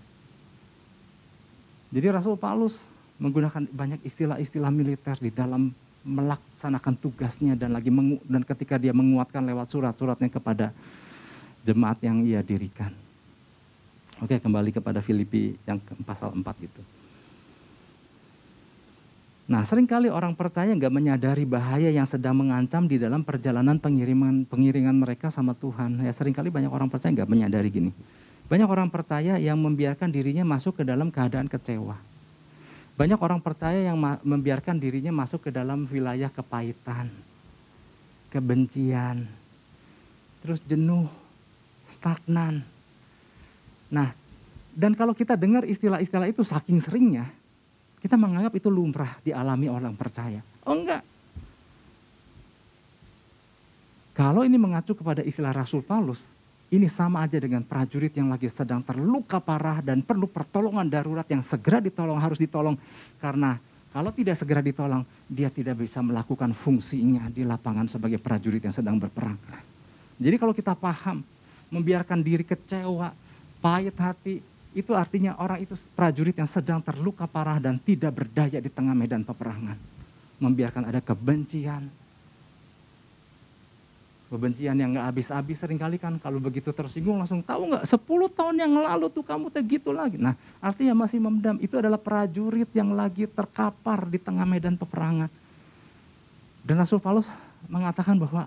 Jadi 1.90 2.07
Rasul 2.09 2.38
Paulus 2.40 2.88
menggunakan 3.20 3.68
banyak 3.68 4.01
istilah-istilah 4.07 4.73
militer 4.73 5.16
di 5.20 5.29
dalam 5.29 5.75
melaksanakan 6.01 6.96
tugasnya 6.96 7.53
dan 7.53 7.77
lagi 7.77 7.92
dan 8.25 8.40
ketika 8.40 8.81
dia 8.81 8.96
menguatkan 8.96 9.44
lewat 9.44 9.68
surat-suratnya 9.68 10.33
kepada 10.33 10.73
jemaat 11.61 12.01
yang 12.01 12.25
ia 12.25 12.40
dirikan. 12.40 12.88
Oke, 14.21 14.37
kembali 14.37 14.69
kepada 14.69 15.01
Filipi 15.01 15.57
yang 15.65 15.81
pasal 16.05 16.37
4 16.37 16.45
itu. 16.61 16.83
Nah, 19.51 19.67
sering 19.67 19.89
kali 19.89 20.07
orang 20.07 20.37
percaya 20.39 20.71
nggak 20.71 20.95
menyadari 20.95 21.43
bahaya 21.43 21.91
yang 21.91 22.07
sedang 22.07 22.39
mengancam 22.39 22.87
di 22.87 23.03
dalam 23.03 23.27
perjalanan 23.27 23.83
pengiriman 23.83 24.47
pengiringan 24.47 24.95
mereka 24.95 25.27
sama 25.27 25.59
Tuhan. 25.59 26.07
Ya, 26.07 26.13
sering 26.15 26.31
kali 26.31 26.55
banyak 26.55 26.71
orang 26.71 26.87
percaya 26.87 27.11
nggak 27.11 27.27
menyadari 27.27 27.67
gini. 27.67 27.91
Banyak 28.47 28.69
orang 28.71 28.87
percaya 28.87 29.43
yang 29.43 29.59
membiarkan 29.59 30.07
dirinya 30.13 30.47
masuk 30.47 30.79
ke 30.79 30.83
dalam 30.87 31.11
keadaan 31.11 31.51
kecewa. 31.51 31.99
Banyak 32.95 33.19
orang 33.19 33.41
percaya 33.43 33.91
yang 33.91 33.99
membiarkan 34.23 34.77
dirinya 34.79 35.11
masuk 35.11 35.49
ke 35.49 35.51
dalam 35.51 35.89
wilayah 35.89 36.31
kepahitan, 36.31 37.09
kebencian, 38.31 39.25
terus 40.45 40.61
jenuh, 40.63 41.09
stagnan. 41.89 42.63
Nah, 43.90 44.14
dan 44.70 44.94
kalau 44.94 45.12
kita 45.12 45.35
dengar 45.35 45.66
istilah-istilah 45.66 46.31
itu 46.31 46.46
saking 46.46 46.79
seringnya, 46.79 47.26
kita 48.00 48.16
menganggap 48.16 48.55
itu 48.57 48.70
lumrah 48.72 49.18
dialami 49.20 49.68
orang 49.68 49.92
percaya. 49.98 50.40
Oh 50.64 50.79
enggak. 50.79 51.03
Kalau 54.14 54.44
ini 54.46 54.57
mengacu 54.57 54.94
kepada 54.94 55.24
istilah 55.24 55.53
Rasul 55.53 55.83
Paulus, 55.83 56.31
ini 56.70 56.87
sama 56.87 57.26
aja 57.26 57.40
dengan 57.40 57.66
prajurit 57.66 58.14
yang 58.14 58.31
lagi 58.31 58.46
sedang 58.46 58.79
terluka 58.85 59.42
parah 59.42 59.83
dan 59.83 60.07
perlu 60.07 60.31
pertolongan 60.31 60.87
darurat 60.87 61.26
yang 61.26 61.42
segera 61.42 61.83
ditolong, 61.83 62.20
harus 62.20 62.38
ditolong. 62.38 62.79
Karena 63.18 63.59
kalau 63.90 64.14
tidak 64.14 64.38
segera 64.38 64.62
ditolong, 64.62 65.03
dia 65.26 65.50
tidak 65.50 65.83
bisa 65.83 65.98
melakukan 65.98 66.55
fungsinya 66.55 67.26
di 67.26 67.42
lapangan 67.42 67.90
sebagai 67.90 68.22
prajurit 68.22 68.62
yang 68.62 68.74
sedang 68.74 69.03
berperang. 69.03 69.35
Jadi 70.20 70.37
kalau 70.38 70.55
kita 70.55 70.79
paham, 70.79 71.26
membiarkan 71.74 72.22
diri 72.22 72.46
kecewa, 72.46 73.11
pahit 73.61 73.94
hati, 74.01 74.40
itu 74.70 74.94
artinya 74.94 75.37
orang 75.38 75.61
itu 75.62 75.75
prajurit 75.92 76.35
yang 76.35 76.49
sedang 76.49 76.79
terluka 76.81 77.27
parah 77.27 77.59
dan 77.59 77.77
tidak 77.77 78.23
berdaya 78.23 78.59
di 78.59 78.70
tengah 78.73 78.96
medan 78.96 79.27
peperangan. 79.27 79.77
Membiarkan 80.40 80.88
ada 80.88 81.03
kebencian. 81.05 81.90
Kebencian 84.31 84.79
yang 84.79 84.94
gak 84.94 85.11
habis-habis 85.11 85.59
sering 85.59 85.75
kali 85.75 85.99
kan 85.99 86.14
kalau 86.23 86.38
begitu 86.38 86.70
tersinggung 86.70 87.18
langsung 87.18 87.42
tahu 87.42 87.75
nggak 87.75 87.83
10 87.83 88.31
tahun 88.31 88.55
yang 88.62 88.73
lalu 88.79 89.11
tuh 89.11 89.27
kamu 89.27 89.51
tuh 89.51 89.59
gitu 89.66 89.90
lagi. 89.90 90.23
Nah 90.23 90.38
artinya 90.62 91.03
masih 91.03 91.18
memendam 91.18 91.59
itu 91.59 91.75
adalah 91.75 91.99
prajurit 91.99 92.70
yang 92.70 92.94
lagi 92.94 93.27
terkapar 93.27 94.07
di 94.07 94.23
tengah 94.23 94.46
medan 94.46 94.79
peperangan. 94.79 95.27
Dan 96.62 96.79
Rasul 96.79 97.03
Paulus 97.03 97.27
mengatakan 97.66 98.14
bahwa 98.23 98.46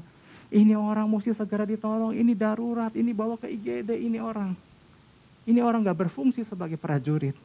ini 0.55 0.71
orang 0.71 1.03
mesti 1.11 1.35
segera 1.35 1.67
ditolong, 1.67 2.15
ini 2.15 2.31
darurat, 2.31 2.95
ini 2.95 3.11
bawa 3.11 3.35
ke 3.35 3.51
IGD, 3.51 3.99
ini 3.99 4.23
orang. 4.23 4.55
Ini 5.43 5.59
orang 5.59 5.83
gak 5.83 6.07
berfungsi 6.07 6.47
sebagai 6.47 6.79
prajurit. 6.79 7.35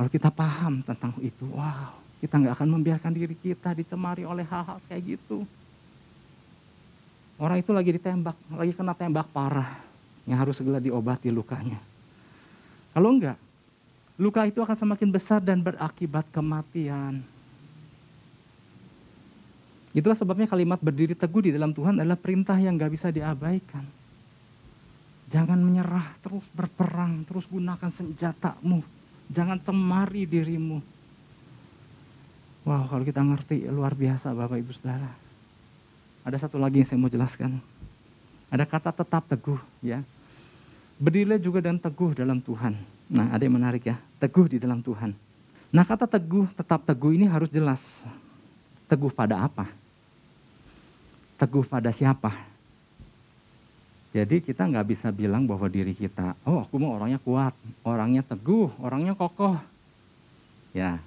Kalau 0.00 0.08
kita 0.08 0.32
paham 0.32 0.80
tentang 0.80 1.12
itu, 1.20 1.44
wow, 1.52 1.92
kita 2.24 2.40
gak 2.40 2.56
akan 2.56 2.68
membiarkan 2.80 3.12
diri 3.12 3.36
kita 3.36 3.76
dicemari 3.76 4.24
oleh 4.24 4.48
hal-hal 4.48 4.80
kayak 4.88 5.16
gitu. 5.16 5.44
Orang 7.36 7.60
itu 7.60 7.72
lagi 7.72 7.92
ditembak, 7.96 8.36
lagi 8.52 8.72
kena 8.72 8.96
tembak 8.96 9.28
parah, 9.28 9.68
yang 10.24 10.40
harus 10.40 10.56
segera 10.56 10.80
diobati 10.80 11.28
lukanya. 11.28 11.76
Kalau 12.96 13.12
enggak, 13.12 13.36
luka 14.16 14.44
itu 14.48 14.60
akan 14.60 14.76
semakin 14.76 15.08
besar 15.12 15.40
dan 15.44 15.60
berakibat 15.60 16.24
kematian. 16.32 17.20
Itulah 19.92 20.16
sebabnya 20.16 20.48
kalimat 20.48 20.80
berdiri 20.80 21.12
teguh 21.12 21.44
di 21.44 21.52
dalam 21.52 21.76
Tuhan 21.76 21.98
adalah 22.00 22.16
perintah 22.16 22.56
yang 22.56 22.78
gak 22.80 22.92
bisa 22.92 23.12
diabaikan. 23.12 23.99
Jangan 25.30 25.62
menyerah, 25.62 26.10
terus 26.26 26.50
berperang, 26.50 27.22
terus 27.22 27.46
gunakan 27.46 27.86
senjatamu. 27.86 28.82
Jangan 29.30 29.62
cemari 29.62 30.26
dirimu. 30.26 30.82
Wow, 32.66 32.90
kalau 32.90 33.06
kita 33.06 33.22
ngerti 33.22 33.70
luar 33.70 33.94
biasa 33.94 34.34
Bapak 34.34 34.58
Ibu 34.58 34.74
Saudara. 34.74 35.08
Ada 36.26 36.46
satu 36.46 36.58
lagi 36.60 36.82
yang 36.82 36.88
saya 36.90 36.98
mau 37.00 37.08
jelaskan. 37.08 37.62
Ada 38.50 38.66
kata 38.66 38.90
tetap 38.90 39.22
teguh 39.30 39.60
ya. 39.80 40.02
Berdirilah 41.00 41.40
juga 41.40 41.64
dan 41.64 41.80
teguh 41.80 42.12
dalam 42.12 42.42
Tuhan. 42.42 42.76
Nah 43.08 43.32
ada 43.32 43.40
yang 43.40 43.56
menarik 43.56 43.88
ya, 43.88 43.96
teguh 44.20 44.50
di 44.50 44.58
dalam 44.60 44.84
Tuhan. 44.84 45.16
Nah 45.70 45.86
kata 45.86 46.04
teguh, 46.04 46.50
tetap 46.52 46.82
teguh 46.84 47.14
ini 47.14 47.24
harus 47.30 47.48
jelas. 47.48 48.10
Teguh 48.90 49.08
pada 49.14 49.46
apa? 49.46 49.70
Teguh 51.38 51.64
pada 51.64 51.88
siapa? 51.94 52.34
Jadi 54.10 54.42
kita 54.42 54.66
nggak 54.66 54.90
bisa 54.90 55.14
bilang 55.14 55.46
bahwa 55.46 55.70
diri 55.70 55.94
kita, 55.94 56.34
oh 56.42 56.66
aku 56.66 56.82
mau 56.82 56.98
orangnya 56.98 57.22
kuat, 57.22 57.54
orangnya 57.86 58.26
teguh, 58.26 58.66
orangnya 58.82 59.14
kokoh. 59.14 59.54
Ya, 60.74 60.98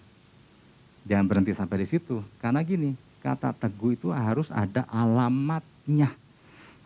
jangan 1.04 1.28
berhenti 1.28 1.52
sampai 1.52 1.84
di 1.84 1.88
situ. 1.88 2.24
Karena 2.40 2.64
gini, 2.64 2.96
kata 3.20 3.52
teguh 3.60 4.00
itu 4.00 4.08
harus 4.08 4.48
ada 4.56 4.88
alamatnya. 4.88 6.16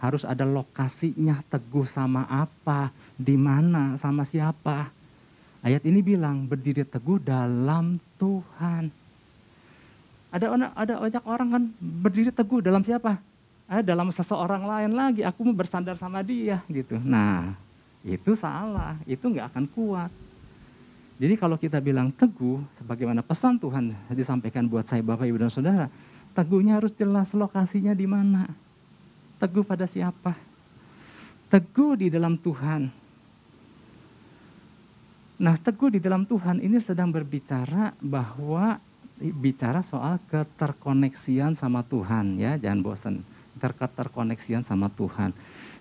Harus 0.02 0.26
ada 0.26 0.46
lokasinya, 0.46 1.38
teguh 1.54 1.86
sama 1.86 2.26
apa, 2.26 2.90
di 3.14 3.38
mana, 3.38 3.94
sama 3.98 4.26
siapa. 4.26 4.90
Ayat 5.62 5.86
ini 5.86 6.02
bilang 6.02 6.50
berdiri 6.50 6.86
teguh 6.86 7.22
dalam 7.22 8.02
Tuhan. 8.18 8.90
Ada 10.34 10.54
ada 10.54 10.94
banyak 11.02 11.24
orang 11.26 11.48
kan 11.50 11.64
berdiri 11.78 12.30
teguh 12.34 12.62
dalam 12.62 12.82
siapa? 12.82 13.22
Eh, 13.68 13.84
dalam 13.84 14.10
seseorang 14.10 14.64
lain 14.64 14.92
lagi, 14.96 15.22
aku 15.28 15.44
mau 15.44 15.56
bersandar 15.56 16.00
sama 16.00 16.24
dia 16.24 16.64
gitu. 16.72 16.96
Nah, 17.04 17.54
itu 18.02 18.34
salah, 18.34 18.96
itu 19.04 19.24
nggak 19.28 19.52
akan 19.54 19.66
kuat. 19.68 20.12
Jadi 21.18 21.34
kalau 21.36 21.58
kita 21.58 21.82
bilang 21.82 22.14
teguh, 22.14 22.62
sebagaimana 22.78 23.26
pesan 23.26 23.58
Tuhan 23.58 23.92
disampaikan 24.14 24.70
buat 24.70 24.86
saya 24.86 25.02
Bapak 25.02 25.26
Ibu 25.26 25.42
dan 25.42 25.52
Saudara, 25.52 25.88
teguhnya 26.38 26.78
harus 26.78 26.94
jelas 26.94 27.34
lokasinya 27.34 27.92
di 27.98 28.06
mana. 28.06 28.46
Teguh 29.42 29.66
pada 29.66 29.90
siapa? 29.90 30.38
Teguh 31.50 31.98
di 31.98 32.08
dalam 32.14 32.38
Tuhan. 32.38 32.90
Nah, 35.38 35.56
teguh 35.58 35.98
di 35.98 36.00
dalam 36.02 36.26
Tuhan 36.26 36.62
ini 36.62 36.78
sedang 36.82 37.10
berbicara 37.14 37.94
bahwa 38.02 38.78
bicara 39.18 39.82
soal 39.82 40.22
keterkoneksian 40.30 41.58
sama 41.58 41.82
Tuhan 41.82 42.38
ya, 42.38 42.58
jangan 42.62 42.82
bosan 42.86 43.16
terkoneksian 43.58 44.64
sama 44.64 44.88
Tuhan. 44.94 45.34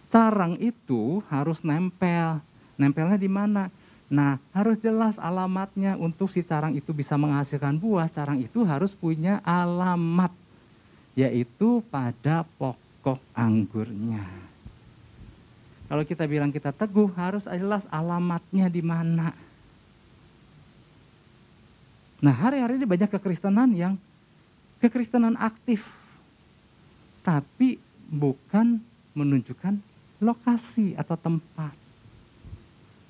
Carang 0.09 0.57
itu 0.59 1.21
harus 1.29 1.63
nempel. 1.63 2.41
Nempelnya 2.81 3.21
di 3.21 3.29
mana? 3.29 3.69
Nah, 4.07 4.39
harus 4.55 4.79
jelas 4.79 5.19
alamatnya 5.19 5.99
untuk 5.99 6.31
si 6.31 6.47
carang 6.47 6.79
itu 6.79 6.95
bisa 6.95 7.19
menghasilkan 7.19 7.75
buah. 7.75 8.07
Carang 8.07 8.39
itu 8.39 8.63
harus 8.63 8.95
punya 8.95 9.43
alamat, 9.43 10.31
yaitu 11.19 11.83
pada 11.91 12.47
pokok 12.55 13.19
anggurnya. 13.35 14.23
Kalau 15.87 16.03
kita 16.07 16.27
bilang 16.27 16.55
kita 16.55 16.71
teguh, 16.71 17.11
harus 17.19 17.47
jelas 17.51 17.87
alamatnya 17.91 18.67
di 18.71 18.83
mana. 18.83 19.35
Nah, 22.23 22.35
hari-hari 22.35 22.79
ini 22.79 22.87
banyak 22.87 23.11
kekristenan 23.11 23.71
yang 23.75 23.95
kekristenan 24.79 25.35
aktif, 25.39 25.91
tapi 27.27 27.83
bukan 28.07 28.79
menunjukkan 29.19 29.75
lokasi 30.23 30.95
atau 30.95 31.19
tempat. 31.19 31.75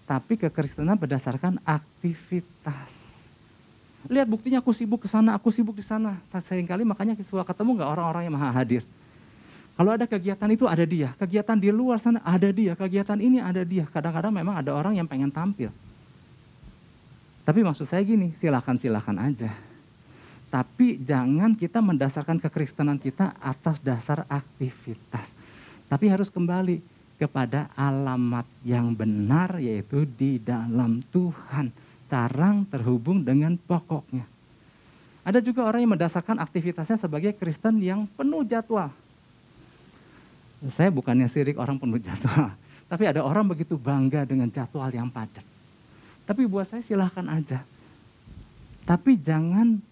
Tapi 0.08 0.40
kekristenan 0.40 0.96
berdasarkan 0.96 1.60
aktivitas. 1.60 3.12
Lihat 4.08 4.24
buktinya 4.24 4.64
aku 4.64 4.72
sibuk 4.72 5.04
ke 5.04 5.08
sana, 5.10 5.36
aku 5.36 5.52
sibuk 5.52 5.76
di 5.76 5.84
sana. 5.84 6.16
Seringkali 6.32 6.88
makanya 6.88 7.12
suka 7.20 7.44
ketemu 7.44 7.82
nggak 7.82 7.90
orang-orang 7.92 8.22
yang 8.24 8.34
maha 8.38 8.54
hadir. 8.56 8.80
Kalau 9.76 9.92
ada 9.92 10.08
kegiatan 10.08 10.48
itu 10.48 10.64
ada 10.64 10.84
dia, 10.88 11.12
kegiatan 11.20 11.58
di 11.60 11.68
luar 11.68 12.00
sana 12.00 12.24
ada 12.24 12.48
dia, 12.48 12.72
kegiatan 12.72 13.20
ini 13.20 13.44
ada 13.44 13.60
dia. 13.60 13.84
Kadang-kadang 13.84 14.32
memang 14.32 14.56
ada 14.56 14.72
orang 14.72 14.96
yang 14.96 15.04
pengen 15.04 15.28
tampil. 15.28 15.68
Tapi 17.44 17.60
maksud 17.60 17.84
saya 17.84 18.00
gini, 18.00 18.32
silakan-silakan 18.32 19.20
aja 19.20 19.65
tapi 20.46 21.02
jangan 21.02 21.58
kita 21.58 21.82
mendasarkan 21.82 22.38
kekristenan 22.38 22.96
kita 23.02 23.34
atas 23.42 23.82
dasar 23.82 24.22
aktivitas. 24.30 25.34
Tapi 25.90 26.06
harus 26.06 26.30
kembali 26.30 26.82
kepada 27.18 27.72
alamat 27.74 28.46
yang 28.62 28.94
benar 28.94 29.58
yaitu 29.58 30.06
di 30.06 30.38
dalam 30.38 31.02
Tuhan. 31.10 31.74
Carang 32.06 32.62
terhubung 32.70 33.26
dengan 33.26 33.58
pokoknya. 33.58 34.22
Ada 35.26 35.42
juga 35.42 35.66
orang 35.66 35.82
yang 35.82 35.92
mendasarkan 35.98 36.38
aktivitasnya 36.38 36.94
sebagai 36.94 37.34
Kristen 37.34 37.82
yang 37.82 38.06
penuh 38.14 38.46
jadwal. 38.46 38.94
Saya 40.70 40.94
bukannya 40.94 41.26
sirik 41.26 41.58
orang 41.58 41.82
penuh 41.82 41.98
jadwal. 41.98 42.54
Tapi 42.90 43.10
ada 43.10 43.26
orang 43.26 43.50
begitu 43.50 43.74
bangga 43.74 44.22
dengan 44.22 44.46
jadwal 44.46 44.86
yang 44.94 45.10
padat. 45.10 45.42
Tapi 46.22 46.46
buat 46.46 46.70
saya 46.70 46.78
silahkan 46.86 47.26
aja. 47.26 47.66
Tapi 48.86 49.18
jangan 49.18 49.82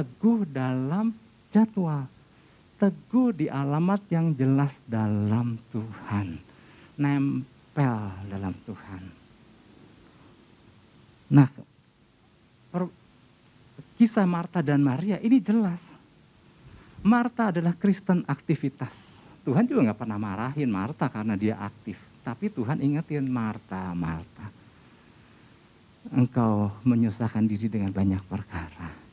teguh 0.00 0.48
dalam 0.48 1.12
jadwal. 1.52 2.08
Teguh 2.80 3.36
di 3.36 3.46
alamat 3.52 4.00
yang 4.08 4.32
jelas 4.32 4.80
dalam 4.88 5.60
Tuhan. 5.68 6.40
nempel 7.00 7.96
dalam 8.28 8.52
Tuhan. 8.60 9.02
Nah, 11.32 11.48
kisah 13.96 14.28
Marta 14.28 14.60
dan 14.60 14.84
Maria 14.84 15.16
ini 15.24 15.40
jelas. 15.40 15.88
Marta 17.00 17.48
adalah 17.48 17.72
Kristen 17.72 18.20
aktivitas. 18.28 19.24
Tuhan 19.48 19.64
juga 19.64 19.88
nggak 19.88 20.00
pernah 20.04 20.20
marahin 20.20 20.68
Marta 20.68 21.08
karena 21.08 21.40
dia 21.40 21.56
aktif. 21.56 21.96
Tapi 22.20 22.52
Tuhan 22.52 22.84
ingetin 22.84 23.24
Marta, 23.24 23.96
Marta. 23.96 24.44
Engkau 26.12 26.68
menyusahkan 26.84 27.48
diri 27.48 27.72
dengan 27.72 27.88
banyak 27.88 28.20
perkara. 28.28 29.09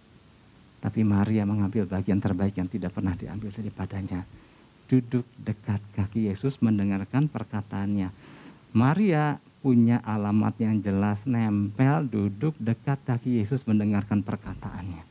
Tapi 0.77 1.01
Maria 1.01 1.41
mengambil 1.43 1.89
bagian 1.89 2.21
terbaik 2.21 2.53
yang 2.57 2.69
tidak 2.69 2.93
pernah 2.93 3.17
diambil 3.17 3.49
daripadanya 3.49 4.21
duduk 4.87 5.27
dekat 5.35 5.83
kaki 5.93 6.31
Yesus 6.31 6.57
mendengarkan 6.63 7.27
perkataannya. 7.27 8.09
Maria 8.71 9.37
punya 9.59 9.99
alamat 9.99 10.55
yang 10.63 10.79
jelas 10.79 11.27
nempel 11.27 12.07
duduk 12.07 12.55
dekat 12.55 13.03
kaki 13.03 13.43
Yesus 13.43 13.67
mendengarkan 13.67 14.23
perkataannya. 14.23 15.03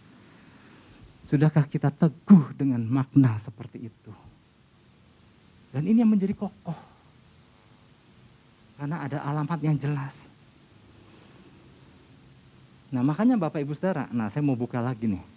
Sudahkah 1.26 1.68
kita 1.68 1.92
teguh 1.92 2.56
dengan 2.56 2.80
makna 2.88 3.36
seperti 3.36 3.92
itu? 3.92 4.12
Dan 5.74 5.84
ini 5.84 6.00
yang 6.00 6.08
menjadi 6.08 6.32
kokoh. 6.32 6.78
Karena 8.80 9.04
ada 9.04 9.26
alamat 9.26 9.60
yang 9.60 9.76
jelas. 9.76 10.30
Nah 12.94 13.02
makanya 13.02 13.34
Bapak 13.34 13.60
Ibu 13.60 13.74
Saudara, 13.74 14.06
nah 14.14 14.30
saya 14.30 14.46
mau 14.46 14.54
buka 14.54 14.78
lagi 14.78 15.10
nih 15.10 15.35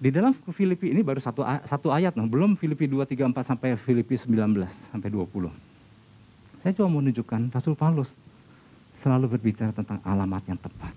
di 0.00 0.08
dalam 0.08 0.32
Filipi 0.32 0.88
ini 0.88 1.04
baru 1.04 1.20
satu, 1.20 1.44
satu 1.44 1.92
ayat, 1.92 2.16
nah, 2.16 2.24
belum 2.24 2.56
Filipi 2.56 2.88
2, 2.88 3.04
3, 3.04 3.20
4 3.36 3.52
sampai 3.52 3.76
Filipi 3.76 4.16
19 4.16 4.32
sampai 4.88 5.12
20. 5.12 5.52
Saya 6.56 6.72
cuma 6.72 6.88
mau 6.88 7.04
menunjukkan 7.04 7.52
Rasul 7.52 7.76
Paulus 7.76 8.16
selalu 8.96 9.36
berbicara 9.36 9.76
tentang 9.76 10.00
alamat 10.00 10.40
yang 10.48 10.56
tepat. 10.56 10.96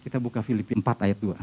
Kita 0.00 0.16
buka 0.16 0.40
Filipi 0.40 0.72
4 0.72 1.04
ayat 1.04 1.20
2. 1.20 1.36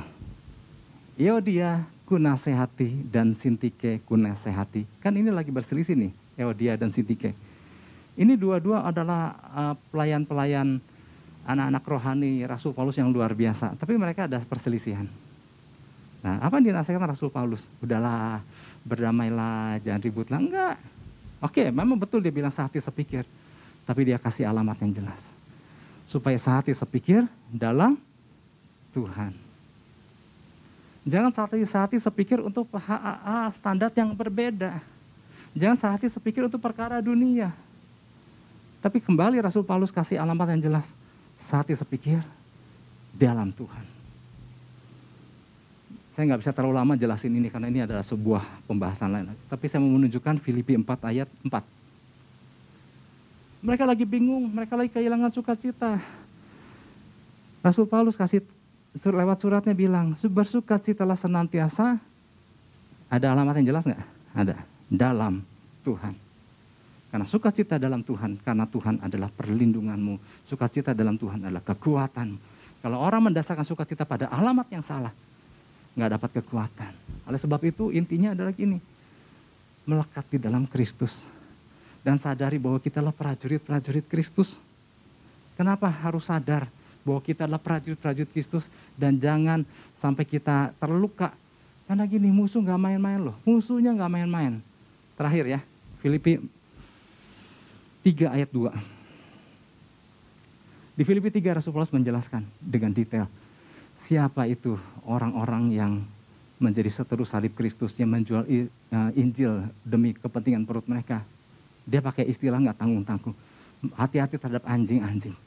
Eudia 1.22 1.86
kunasehati 2.10 3.06
dan 3.14 3.30
Sintike 3.38 4.02
kunasehati. 4.02 4.90
Kan 4.98 5.14
ini 5.22 5.30
lagi 5.30 5.54
berselisih 5.54 5.94
nih, 5.94 6.12
Eudia 6.34 6.82
dan 6.82 6.90
Sintike. 6.90 7.38
Ini 8.18 8.34
dua-dua 8.34 8.90
adalah 8.90 9.38
uh, 9.54 9.76
pelayan-pelayan 9.94 10.82
anak-anak 11.46 11.84
rohani 11.86 12.42
Rasul 12.50 12.74
Paulus 12.74 12.98
yang 12.98 13.14
luar 13.14 13.38
biasa. 13.38 13.78
Tapi 13.78 13.94
mereka 13.94 14.26
ada 14.26 14.42
perselisihan 14.42 15.06
Nah, 16.24 16.42
apa 16.42 16.58
yang 16.60 16.74
dinasihatkan 16.74 17.14
Rasul 17.14 17.30
Paulus? 17.30 17.70
Udahlah, 17.80 18.42
berdamailah, 18.84 19.80
jangan 19.86 20.02
ribut 20.02 20.28
lah. 20.28 20.42
Enggak. 20.42 20.76
Oke, 21.38 21.70
memang 21.70 21.96
betul 21.96 22.20
dia 22.20 22.34
bilang 22.34 22.50
sehati 22.50 22.82
sepikir. 22.82 23.24
Tapi 23.86 24.02
dia 24.04 24.18
kasih 24.18 24.50
alamat 24.50 24.82
yang 24.84 24.92
jelas. 25.04 25.32
Supaya 26.04 26.36
sehati 26.36 26.74
sepikir 26.74 27.24
dalam 27.48 27.96
Tuhan. 28.92 29.32
Jangan 31.08 31.32
sehati, 31.32 31.64
sehati 31.64 31.98
sepikir 32.02 32.44
untuk 32.44 32.68
standar 33.56 33.94
yang 33.96 34.12
berbeda. 34.12 34.84
Jangan 35.56 35.78
sehati 35.80 36.12
sepikir 36.12 36.44
untuk 36.44 36.60
perkara 36.60 37.00
dunia. 37.00 37.56
Tapi 38.84 39.00
kembali 39.00 39.40
Rasul 39.40 39.64
Paulus 39.64 39.94
kasih 39.94 40.20
alamat 40.20 40.58
yang 40.58 40.68
jelas. 40.68 40.98
Sehati 41.40 41.72
sepikir 41.72 42.20
dalam 43.16 43.56
Tuhan. 43.56 43.97
Saya 46.18 46.34
nggak 46.34 46.42
bisa 46.42 46.50
terlalu 46.50 46.82
lama 46.82 46.98
jelasin 46.98 47.30
ini 47.30 47.46
karena 47.46 47.70
ini 47.70 47.86
adalah 47.86 48.02
sebuah 48.02 48.42
pembahasan 48.66 49.14
lain. 49.14 49.38
Tapi 49.46 49.70
saya 49.70 49.86
mau 49.86 49.94
menunjukkan 50.02 50.42
Filipi 50.42 50.74
4 50.74 51.14
ayat 51.14 51.30
4. 51.46 51.62
Mereka 53.62 53.86
lagi 53.86 54.02
bingung, 54.02 54.50
mereka 54.50 54.74
lagi 54.74 54.90
kehilangan 54.90 55.30
sukacita. 55.30 56.02
Rasul 57.62 57.86
Paulus 57.86 58.18
kasih 58.18 58.42
lewat 58.98 59.46
suratnya 59.46 59.78
bilang, 59.78 60.18
bersukacitalah 60.18 61.14
senantiasa. 61.14 62.02
Ada 63.14 63.38
alamat 63.38 63.62
yang 63.62 63.78
jelas 63.78 63.86
nggak? 63.86 64.02
Ada. 64.34 64.58
Dalam 64.90 65.46
Tuhan. 65.86 66.18
Karena 67.14 67.30
sukacita 67.30 67.78
dalam 67.78 68.02
Tuhan, 68.02 68.42
karena 68.42 68.66
Tuhan 68.66 69.06
adalah 69.06 69.30
perlindunganmu. 69.38 70.18
Sukacita 70.50 70.98
dalam 70.98 71.14
Tuhan 71.14 71.46
adalah 71.46 71.62
kekuatan. 71.62 72.42
Kalau 72.82 72.98
orang 73.06 73.30
mendasarkan 73.30 73.62
sukacita 73.62 74.02
pada 74.02 74.34
alamat 74.34 74.66
yang 74.74 74.82
salah, 74.82 75.14
nggak 75.98 76.12
dapat 76.14 76.30
kekuatan. 76.40 76.94
Oleh 77.26 77.42
sebab 77.42 77.58
itu 77.66 77.90
intinya 77.90 78.38
adalah 78.38 78.54
gini, 78.54 78.78
melekat 79.90 80.30
di 80.30 80.38
dalam 80.38 80.70
Kristus. 80.70 81.26
Dan 82.06 82.22
sadari 82.22 82.62
bahwa 82.62 82.78
kita 82.78 83.02
adalah 83.02 83.18
prajurit-prajurit 83.18 84.06
Kristus. 84.06 84.62
Kenapa 85.58 85.90
harus 85.90 86.30
sadar 86.30 86.70
bahwa 87.02 87.20
kita 87.20 87.50
adalah 87.50 87.60
prajurit-prajurit 87.60 88.30
Kristus 88.30 88.70
dan 88.94 89.18
jangan 89.18 89.66
sampai 89.98 90.24
kita 90.24 90.72
terluka. 90.78 91.34
Karena 91.90 92.06
gini 92.06 92.30
musuh 92.30 92.62
nggak 92.62 92.78
main-main 92.80 93.20
loh, 93.20 93.36
musuhnya 93.42 93.92
nggak 93.98 94.12
main-main. 94.14 94.62
Terakhir 95.18 95.50
ya, 95.50 95.60
Filipi 96.00 96.38
3 98.06 98.38
ayat 98.38 98.54
2. 98.54 98.70
Di 100.94 101.04
Filipi 101.04 101.34
3 101.34 101.58
Rasul 101.58 101.74
Paulus 101.74 101.90
menjelaskan 101.90 102.46
dengan 102.62 102.94
detail 102.94 103.26
siapa 103.98 104.46
itu 104.46 104.78
orang-orang 105.10 105.74
yang 105.74 105.94
menjadi 106.58 106.90
seteru 106.90 107.26
salib 107.26 107.54
Kristus 107.54 107.94
yang 107.98 108.14
menjual 108.14 108.46
eh, 108.50 108.70
Injil 109.18 109.66
demi 109.86 110.14
kepentingan 110.14 110.66
perut 110.66 110.86
mereka. 110.90 111.22
Dia 111.86 112.02
pakai 112.02 112.26
istilah 112.30 112.62
nggak 112.62 112.78
tanggung-tanggung. 112.78 113.36
Hati-hati 113.94 114.42
terhadap 114.42 114.66
anjing-anjing. 114.66 115.38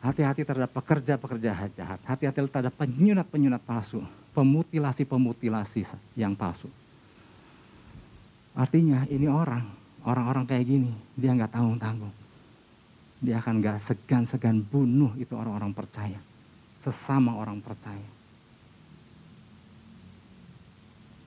Hati-hati 0.00 0.42
terhadap 0.42 0.72
pekerja-pekerja 0.72 1.68
jahat. 1.70 2.00
Hati-hati 2.02 2.48
terhadap 2.48 2.74
penyunat-penyunat 2.74 3.62
palsu. 3.62 4.02
Pemutilasi-pemutilasi 4.32 5.84
yang 6.16 6.32
palsu. 6.36 6.68
Artinya 8.56 9.04
ini 9.12 9.28
orang, 9.28 9.64
orang-orang 10.08 10.48
kayak 10.48 10.64
gini, 10.64 10.90
dia 11.12 11.36
nggak 11.36 11.52
tanggung-tanggung. 11.52 12.12
Dia 13.20 13.40
akan 13.40 13.60
nggak 13.60 13.78
segan-segan 13.84 14.64
bunuh 14.64 15.12
itu 15.20 15.32
orang-orang 15.36 15.76
percaya 15.76 16.16
sesama 16.86 17.34
orang 17.34 17.58
percaya. 17.58 18.14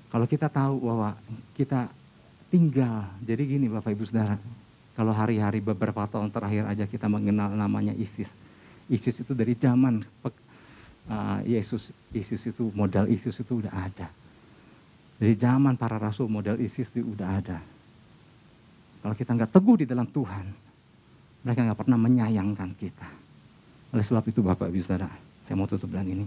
Kalau 0.10 0.26
kita 0.26 0.47
tahu 0.49 0.89
bahwa 0.89 1.14
kita 1.53 1.91
tinggal, 2.49 3.05
jadi 3.22 3.43
gini 3.45 3.70
Bapak 3.70 3.93
Ibu 3.93 4.07
Saudara, 4.07 4.39
kalau 4.97 5.14
hari-hari 5.14 5.62
beberapa 5.62 6.01
tahun 6.10 6.34
terakhir 6.34 6.66
aja 6.66 6.86
kita 6.89 7.05
mengenal 7.05 7.53
namanya 7.53 7.93
ISIS. 7.93 8.34
ISIS 8.89 9.22
itu 9.22 9.38
dari 9.38 9.53
zaman 9.53 10.01
uh, 10.26 11.39
Yesus, 11.45 11.93
ISIS 12.10 12.49
itu 12.49 12.74
modal 12.74 13.05
ISIS 13.05 13.38
itu 13.38 13.62
udah 13.62 13.70
ada. 13.70 14.10
Dari 15.22 15.36
zaman 15.38 15.78
para 15.78 16.01
rasul 16.01 16.26
modal 16.26 16.57
ISIS 16.57 16.89
itu 16.89 17.05
udah 17.05 17.28
ada. 17.30 17.60
Kalau 18.99 19.14
kita 19.14 19.38
nggak 19.38 19.51
teguh 19.53 19.76
di 19.84 19.86
dalam 19.86 20.10
Tuhan, 20.10 20.45
mereka 21.45 21.60
nggak 21.70 21.80
pernah 21.86 21.99
menyayangkan 22.01 22.74
kita. 22.74 23.07
Oleh 23.93 24.03
sebab 24.03 24.26
itu 24.26 24.41
Bapak 24.41 24.74
Ibu 24.74 24.82
Saudara, 24.82 25.28
saya 25.44 25.56
mau 25.60 25.68
tutup 25.68 25.92
dengan 25.92 26.08
ini. 26.08 26.26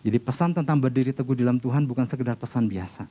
Jadi 0.00 0.16
pesan 0.16 0.56
tentang 0.56 0.80
berdiri 0.80 1.12
teguh 1.12 1.36
dalam 1.36 1.60
Tuhan 1.60 1.84
bukan 1.84 2.08
sekedar 2.08 2.36
pesan 2.36 2.64
biasa. 2.66 3.04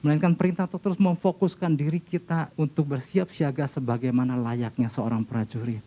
Melainkan 0.00 0.32
perintah 0.32 0.64
untuk 0.64 0.80
terus 0.80 0.96
memfokuskan 0.96 1.76
diri 1.76 2.00
kita 2.00 2.48
untuk 2.56 2.88
bersiap 2.88 3.28
siaga 3.28 3.68
sebagaimana 3.68 4.32
layaknya 4.32 4.88
seorang 4.88 5.20
prajurit. 5.20 5.84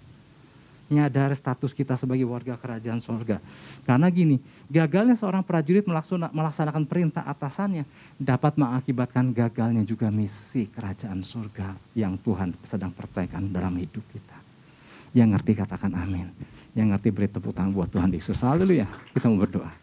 Nyadar 0.94 1.34
status 1.34 1.74
kita 1.74 1.98
sebagai 1.98 2.30
warga 2.30 2.54
kerajaan 2.54 3.02
sorga. 3.02 3.42
Karena 3.82 4.06
gini, 4.14 4.38
gagalnya 4.70 5.18
seorang 5.18 5.42
prajurit 5.42 5.90
melaksanakan 5.90 6.86
perintah 6.86 7.26
atasannya 7.26 7.90
dapat 8.22 8.54
mengakibatkan 8.62 9.34
gagalnya 9.34 9.82
juga 9.82 10.14
misi 10.14 10.70
kerajaan 10.70 11.26
surga 11.26 11.74
yang 11.98 12.14
Tuhan 12.22 12.54
sedang 12.62 12.94
percayakan 12.94 13.50
dalam 13.50 13.74
hidup 13.82 14.06
kita. 14.14 14.38
Yang 15.18 15.30
ngerti 15.34 15.52
katakan 15.58 15.98
amin. 15.98 16.30
Yang 16.74 16.88
ngerti 16.98 17.10
beri 17.14 17.28
tepuk 17.30 17.54
tangan 17.54 17.72
buat 17.74 17.90
Tuhan 17.94 18.10
Yesus. 18.10 18.42
Haleluya. 18.42 18.90
Kita 19.14 19.30
mau 19.30 19.38
berdoa. 19.38 19.83